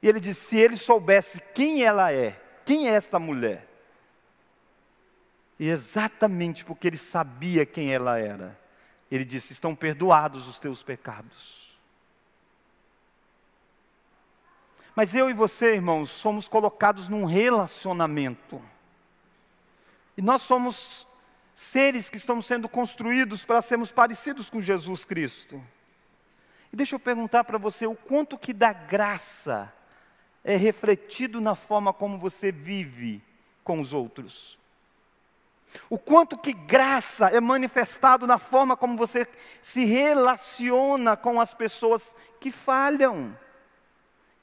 E 0.00 0.08
ele 0.08 0.20
disse: 0.20 0.50
se 0.50 0.56
ele 0.56 0.76
soubesse 0.76 1.42
quem 1.52 1.82
ela 1.82 2.12
é, 2.12 2.40
quem 2.64 2.88
é 2.88 2.92
esta 2.92 3.18
mulher? 3.18 3.69
E 5.60 5.68
exatamente 5.68 6.64
porque 6.64 6.88
ele 6.88 6.96
sabia 6.96 7.66
quem 7.66 7.92
ela 7.92 8.18
era, 8.18 8.58
ele 9.10 9.26
disse: 9.26 9.52
estão 9.52 9.76
perdoados 9.76 10.48
os 10.48 10.58
teus 10.58 10.82
pecados. 10.82 11.78
Mas 14.96 15.14
eu 15.14 15.28
e 15.28 15.34
você, 15.34 15.74
irmãos, 15.74 16.08
somos 16.08 16.48
colocados 16.48 17.08
num 17.08 17.26
relacionamento. 17.26 18.60
E 20.16 20.22
nós 20.22 20.40
somos 20.40 21.06
seres 21.54 22.08
que 22.08 22.16
estamos 22.16 22.46
sendo 22.46 22.66
construídos 22.66 23.44
para 23.44 23.60
sermos 23.60 23.92
parecidos 23.92 24.48
com 24.48 24.62
Jesus 24.62 25.04
Cristo. 25.04 25.62
E 26.72 26.76
deixa 26.76 26.94
eu 26.94 26.98
perguntar 26.98 27.44
para 27.44 27.58
você 27.58 27.86
o 27.86 27.94
quanto 27.94 28.38
que 28.38 28.54
da 28.54 28.72
graça 28.72 29.70
é 30.42 30.56
refletido 30.56 31.38
na 31.38 31.54
forma 31.54 31.92
como 31.92 32.18
você 32.18 32.50
vive 32.50 33.22
com 33.62 33.78
os 33.78 33.92
outros. 33.92 34.58
O 35.88 35.98
quanto 35.98 36.36
que 36.36 36.52
graça 36.52 37.28
é 37.28 37.40
manifestado 37.40 38.26
na 38.26 38.38
forma 38.38 38.76
como 38.76 38.96
você 38.96 39.26
se 39.62 39.84
relaciona 39.84 41.16
com 41.16 41.40
as 41.40 41.54
pessoas 41.54 42.14
que 42.40 42.50
falham, 42.50 43.36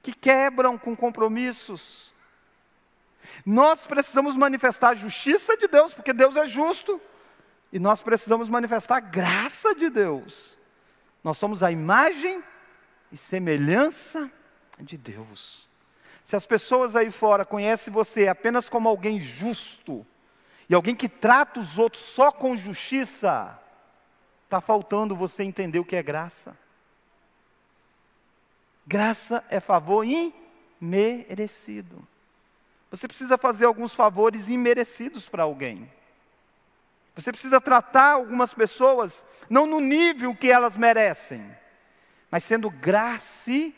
que 0.01 0.13
quebram 0.13 0.77
com 0.77 0.95
compromissos. 0.95 2.13
Nós 3.45 3.85
precisamos 3.85 4.35
manifestar 4.37 4.89
a 4.89 4.95
justiça 4.95 5.57
de 5.57 5.67
Deus, 5.67 5.93
porque 5.93 6.13
Deus 6.13 6.35
é 6.37 6.47
justo, 6.47 7.01
e 7.71 7.79
nós 7.79 8.01
precisamos 8.01 8.49
manifestar 8.49 8.97
a 8.97 9.01
graça 9.01 9.75
de 9.75 9.89
Deus. 9.89 10.57
Nós 11.23 11.37
somos 11.37 11.61
a 11.61 11.71
imagem 11.71 12.41
e 13.11 13.17
semelhança 13.17 14.31
de 14.79 14.97
Deus. 14.97 15.67
Se 16.23 16.35
as 16.35 16.45
pessoas 16.45 16.95
aí 16.95 17.11
fora 17.11 17.45
conhecem 17.45 17.93
você 17.93 18.27
apenas 18.27 18.69
como 18.69 18.87
alguém 18.87 19.19
justo, 19.19 20.05
e 20.69 20.75
alguém 20.75 20.95
que 20.95 21.07
trata 21.07 21.59
os 21.59 21.77
outros 21.77 22.03
só 22.03 22.31
com 22.31 22.57
justiça, 22.57 23.57
está 24.43 24.59
faltando 24.59 25.15
você 25.15 25.43
entender 25.43 25.79
o 25.79 25.85
que 25.85 25.95
é 25.95 26.03
graça. 26.03 26.57
Graça 28.85 29.43
é 29.49 29.59
favor 29.59 30.05
imerecido. 30.81 32.07
Você 32.89 33.07
precisa 33.07 33.37
fazer 33.37 33.65
alguns 33.65 33.93
favores 33.93 34.47
imerecidos 34.47 35.27
para 35.27 35.43
alguém. 35.43 35.91
Você 37.15 37.31
precisa 37.31 37.59
tratar 37.59 38.13
algumas 38.13 38.53
pessoas 38.53 39.23
não 39.49 39.65
no 39.65 39.79
nível 39.79 40.35
que 40.35 40.51
elas 40.51 40.77
merecem, 40.77 41.49
mas 42.29 42.43
sendo 42.43 42.69
gracioso 42.69 43.73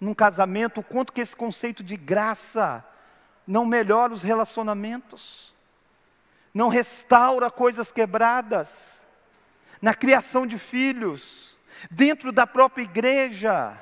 num 0.00 0.14
casamento, 0.14 0.80
o 0.80 0.84
quanto 0.84 1.12
que 1.12 1.20
esse 1.20 1.34
conceito 1.34 1.82
de 1.82 1.96
graça 1.96 2.84
não 3.48 3.64
melhora 3.64 4.12
os 4.12 4.20
relacionamentos, 4.20 5.54
não 6.52 6.68
restaura 6.68 7.50
coisas 7.50 7.90
quebradas, 7.90 8.98
na 9.80 9.94
criação 9.94 10.46
de 10.46 10.58
filhos, 10.58 11.56
dentro 11.90 12.30
da 12.30 12.46
própria 12.46 12.82
igreja. 12.82 13.78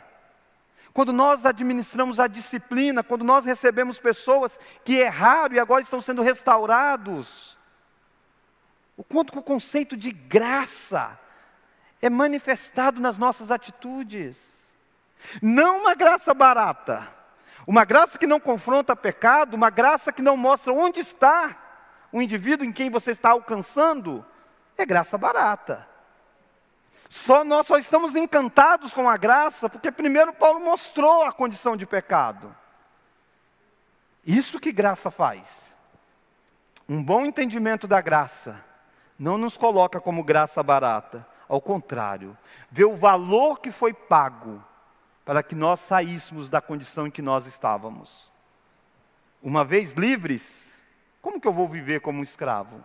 Quando 0.93 1.13
nós 1.13 1.45
administramos 1.45 2.21
a 2.21 2.29
disciplina, 2.29 3.03
quando 3.03 3.25
nós 3.25 3.45
recebemos 3.45 3.99
pessoas 3.99 4.57
que 4.85 4.95
erraram 4.95 5.57
e 5.57 5.59
agora 5.59 5.83
estão 5.83 6.01
sendo 6.01 6.23
restaurados, 6.23 7.59
o 8.97 9.03
quanto 9.03 9.33
que 9.33 9.39
o 9.39 9.43
conceito 9.43 9.97
de 9.97 10.13
graça 10.13 11.19
é 12.01 12.09
manifestado 12.09 13.01
nas 13.01 13.19
nossas 13.19 13.51
atitudes. 13.51 14.65
Não 15.43 15.81
uma 15.81 15.95
graça 15.95 16.33
barata, 16.33 17.16
uma 17.67 17.85
graça 17.85 18.17
que 18.17 18.27
não 18.27 18.39
confronta 18.39 18.95
pecado, 18.95 19.55
uma 19.55 19.71
graça 19.71 20.13
que 20.13 20.23
não 20.23 20.37
mostra 20.37 20.73
onde 20.73 21.01
está 21.01 21.57
o 22.13 22.23
indivíduo 22.23 22.65
em 22.65 22.73
quem 22.73 22.89
você 22.89 23.11
está 23.11 23.31
alcançando, 23.31 24.25
é 24.79 24.87
graça 24.87 25.19
barata. 25.19 25.87
Só 27.09 27.45
nós 27.45 27.67
só 27.67 27.77
estamos 27.77 28.15
encantados 28.15 28.93
com 28.93 29.09
a 29.09 29.17
graça 29.17 29.69
porque 29.69 29.91
primeiro 29.91 30.33
Paulo 30.33 30.61
mostrou 30.61 31.25
a 31.25 31.33
condição 31.33 31.77
de 31.77 31.87
pecado. 31.87 32.55
Isso 34.25 34.61
que 34.61 34.73
graça 34.73 35.11
faz. 35.11 35.73
Um 36.89 37.03
bom 37.03 37.27
entendimento 37.27 37.87
da 37.87 38.01
graça 38.01 38.65
não 39.19 39.37
nos 39.37 39.57
coloca 39.57 40.01
como 40.01 40.23
graça 40.23 40.63
barata, 40.63 41.27
ao 41.49 41.61
contrário, 41.61 42.37
vê 42.71 42.85
o 42.85 42.97
valor 42.97 43.61
que 43.61 43.71
foi 43.71 43.93
pago 43.93 44.63
para 45.27 45.43
que 45.43 45.57
nós 45.57 45.81
saíssemos 45.81 46.49
da 46.49 46.61
condição 46.61 47.09
em 47.09 47.11
que 47.11 47.21
nós 47.21 47.47
estávamos. 47.47 48.31
Uma 49.43 49.65
vez 49.65 49.93
livres, 49.93 50.73
como 51.21 51.41
que 51.41 51.49
eu 51.49 51.53
vou 51.53 51.69
viver 51.69 52.01
como 52.01 52.21
um 52.21 52.23
escravo? 52.23 52.81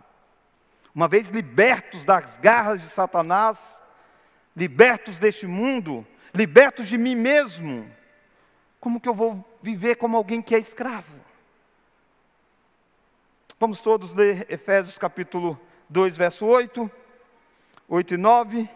Uma 0.92 1.06
vez 1.06 1.28
libertos 1.28 2.04
das 2.04 2.36
garras 2.38 2.82
de 2.82 2.88
Satanás, 2.88 3.80
libertos 4.56 5.20
deste 5.20 5.46
mundo, 5.46 6.04
libertos 6.34 6.88
de 6.88 6.98
mim 6.98 7.14
mesmo, 7.14 7.88
como 8.80 9.00
que 9.00 9.08
eu 9.08 9.14
vou 9.14 9.48
viver 9.62 9.94
como 9.94 10.16
alguém 10.16 10.42
que 10.42 10.56
é 10.56 10.58
escravo? 10.58 11.16
Vamos 13.60 13.80
todos 13.80 14.12
ler 14.12 14.52
Efésios 14.52 14.98
capítulo 14.98 15.58
2, 15.88 16.16
verso 16.16 16.44
8, 16.44 16.90
8 17.88 18.14
e 18.14 18.16
9. 18.16 18.68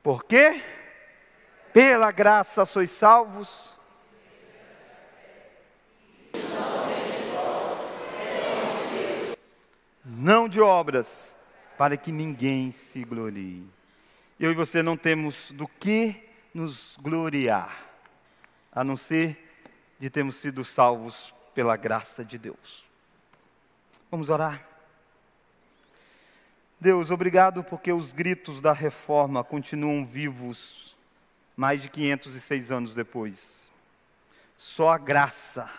Por 0.00 0.22
quê? 0.24 0.62
Pela 1.72 2.10
graça 2.10 2.66
sois 2.66 2.90
salvos. 2.90 3.76
Não 10.04 10.48
de 10.48 10.60
obras, 10.60 11.34
para 11.78 11.96
que 11.96 12.10
ninguém 12.10 12.72
se 12.72 13.04
glorie. 13.04 13.64
Eu 14.38 14.50
e 14.50 14.54
você 14.54 14.82
não 14.82 14.96
temos 14.96 15.52
do 15.52 15.68
que 15.68 16.28
nos 16.52 16.96
gloriar, 17.00 17.86
a 18.72 18.82
não 18.82 18.96
ser 18.96 19.38
de 19.98 20.10
termos 20.10 20.36
sido 20.36 20.64
salvos 20.64 21.32
pela 21.54 21.76
graça 21.76 22.24
de 22.24 22.36
Deus. 22.36 22.84
Vamos 24.10 24.28
orar. 24.28 24.66
Deus, 26.80 27.10
obrigado 27.10 27.62
porque 27.62 27.92
os 27.92 28.12
gritos 28.12 28.60
da 28.60 28.72
reforma 28.72 29.44
continuam 29.44 30.04
vivos 30.04 30.96
mais 31.60 31.82
de 31.82 31.90
506 31.90 32.72
anos 32.72 32.94
depois. 32.94 33.70
Só 34.56 34.88
a 34.92 34.96
graça. 34.96 35.70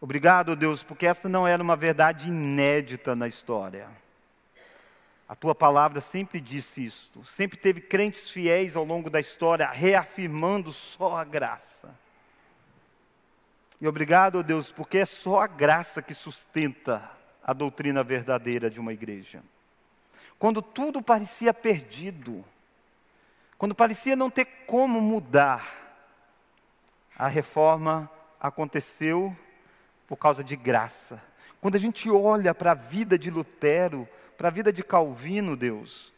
Obrigado, 0.00 0.54
Deus, 0.54 0.84
porque 0.84 1.06
esta 1.06 1.28
não 1.28 1.44
era 1.44 1.60
uma 1.60 1.74
verdade 1.74 2.28
inédita 2.28 3.16
na 3.16 3.26
história. 3.26 3.88
A 5.28 5.34
tua 5.34 5.56
palavra 5.56 6.00
sempre 6.00 6.40
disse 6.40 6.84
isto, 6.84 7.24
sempre 7.24 7.58
teve 7.58 7.80
crentes 7.80 8.30
fiéis 8.30 8.76
ao 8.76 8.84
longo 8.84 9.10
da 9.10 9.18
história, 9.18 9.68
reafirmando 9.68 10.72
só 10.72 11.16
a 11.16 11.24
graça. 11.24 11.92
E 13.80 13.88
obrigado, 13.88 14.44
Deus, 14.44 14.70
porque 14.70 14.98
é 14.98 15.04
só 15.04 15.40
a 15.40 15.48
graça 15.48 16.00
que 16.00 16.14
sustenta 16.14 17.10
a 17.42 17.52
doutrina 17.52 18.04
verdadeira 18.04 18.70
de 18.70 18.78
uma 18.78 18.92
igreja. 18.92 19.42
Quando 20.38 20.62
tudo 20.62 21.02
parecia 21.02 21.52
perdido, 21.52 22.44
quando 23.62 23.76
parecia 23.76 24.16
não 24.16 24.28
ter 24.28 24.44
como 24.66 25.00
mudar, 25.00 25.72
a 27.16 27.28
reforma 27.28 28.10
aconteceu 28.40 29.36
por 30.08 30.16
causa 30.16 30.42
de 30.42 30.56
graça. 30.56 31.22
Quando 31.60 31.76
a 31.76 31.78
gente 31.78 32.10
olha 32.10 32.52
para 32.56 32.72
a 32.72 32.74
vida 32.74 33.16
de 33.16 33.30
Lutero, 33.30 34.08
para 34.36 34.48
a 34.48 34.50
vida 34.50 34.72
de 34.72 34.82
Calvino, 34.82 35.56
Deus, 35.56 36.12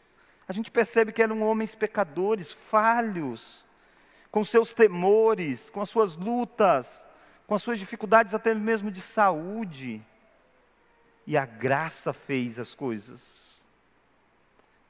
a 0.47 0.53
gente 0.53 0.71
percebe 0.71 1.11
que 1.11 1.21
eram 1.21 1.43
homens 1.43 1.75
pecadores, 1.75 2.51
falhos, 2.51 3.63
com 4.31 4.43
seus 4.43 4.73
temores, 4.73 5.69
com 5.69 5.81
as 5.81 5.89
suas 5.91 6.15
lutas, 6.15 7.05
com 7.45 7.53
as 7.53 7.61
suas 7.61 7.77
dificuldades 7.77 8.33
até 8.33 8.55
mesmo 8.55 8.89
de 8.89 9.01
saúde. 9.01 10.01
E 11.27 11.37
a 11.37 11.45
graça 11.45 12.11
fez 12.11 12.57
as 12.57 12.73
coisas. 12.73 13.44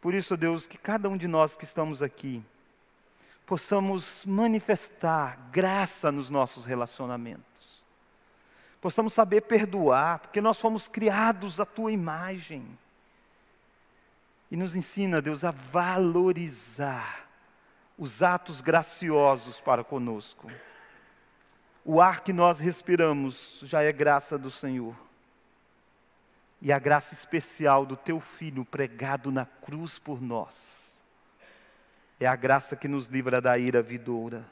Por 0.05 0.13
isso, 0.13 0.37
Deus, 0.37 0.67
que 0.67 0.77
cada 0.77 1.09
um 1.09 1.17
de 1.17 1.27
nós 1.27 1.57
que 1.57 1.63
estamos 1.63 2.03
aqui, 2.03 2.39
possamos 3.43 4.23
manifestar 4.23 5.49
graça 5.51 6.11
nos 6.11 6.29
nossos 6.29 6.63
relacionamentos. 6.63 7.83
Possamos 8.79 9.13
saber 9.13 9.41
perdoar, 9.41 10.19
porque 10.19 10.39
nós 10.41 10.59
fomos 10.59 10.87
criados 10.87 11.59
à 11.59 11.65
tua 11.65 11.91
imagem. 11.91 12.67
E 14.51 14.55
nos 14.55 14.75
ensina, 14.75 15.23
Deus, 15.23 15.43
a 15.43 15.49
valorizar 15.49 17.25
os 17.97 18.21
atos 18.21 18.61
graciosos 18.61 19.59
para 19.59 19.83
conosco. 19.83 20.51
O 21.83 21.99
ar 21.99 22.21
que 22.21 22.31
nós 22.31 22.59
respiramos 22.59 23.59
já 23.63 23.81
é 23.81 23.91
graça 23.91 24.37
do 24.37 24.51
Senhor. 24.51 24.95
E 26.61 26.71
a 26.71 26.79
graça 26.79 27.13
especial 27.13 27.85
do 27.85 27.95
teu 27.95 28.19
filho 28.19 28.65
pregado 28.65 29.31
na 29.31 29.45
cruz 29.45 29.99
por 29.99 30.21
nós 30.21 30.85
é 32.19 32.25
a 32.25 32.35
graça 32.35 32.75
que 32.75 32.87
nos 32.87 33.07
livra 33.07 33.41
da 33.41 33.57
ira 33.57 33.81
vidoura. 33.81 34.45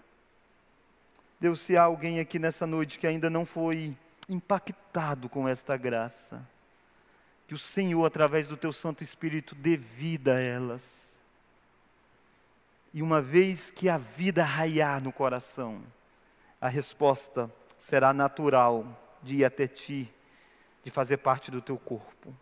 Deus, 1.39 1.59
se 1.59 1.77
há 1.77 1.83
alguém 1.83 2.19
aqui 2.19 2.39
nessa 2.39 2.65
noite 2.65 2.99
que 2.99 3.07
ainda 3.07 3.29
não 3.29 3.45
foi 3.45 3.95
impactado 4.29 5.29
com 5.29 5.47
esta 5.47 5.75
graça, 5.77 6.45
que 7.47 7.53
o 7.53 7.57
Senhor, 7.57 8.05
através 8.05 8.47
do 8.47 8.57
teu 8.57 8.71
Santo 8.71 9.03
Espírito, 9.03 9.55
dê 9.55 9.75
vida 9.75 10.35
a 10.35 10.39
elas. 10.39 10.81
E 12.93 13.01
uma 13.01 13.21
vez 13.21 13.71
que 13.71 13.89
a 13.89 13.97
vida 13.97 14.43
raiar 14.43 15.03
no 15.03 15.11
coração, 15.11 15.81
a 16.61 16.69
resposta 16.69 17.51
será 17.79 18.13
natural 18.13 18.85
de 19.21 19.37
ir 19.37 19.45
até 19.45 19.67
ti, 19.67 20.09
de 20.83 20.91
fazer 20.91 21.17
parte 21.17 21.49
do 21.49 21.61
teu 21.61 21.77
corpo. 21.77 22.35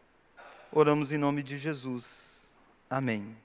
Oramos 0.72 1.12
em 1.12 1.18
nome 1.18 1.44
de 1.44 1.58
Jesus. 1.58 2.52
Amém. 2.90 3.36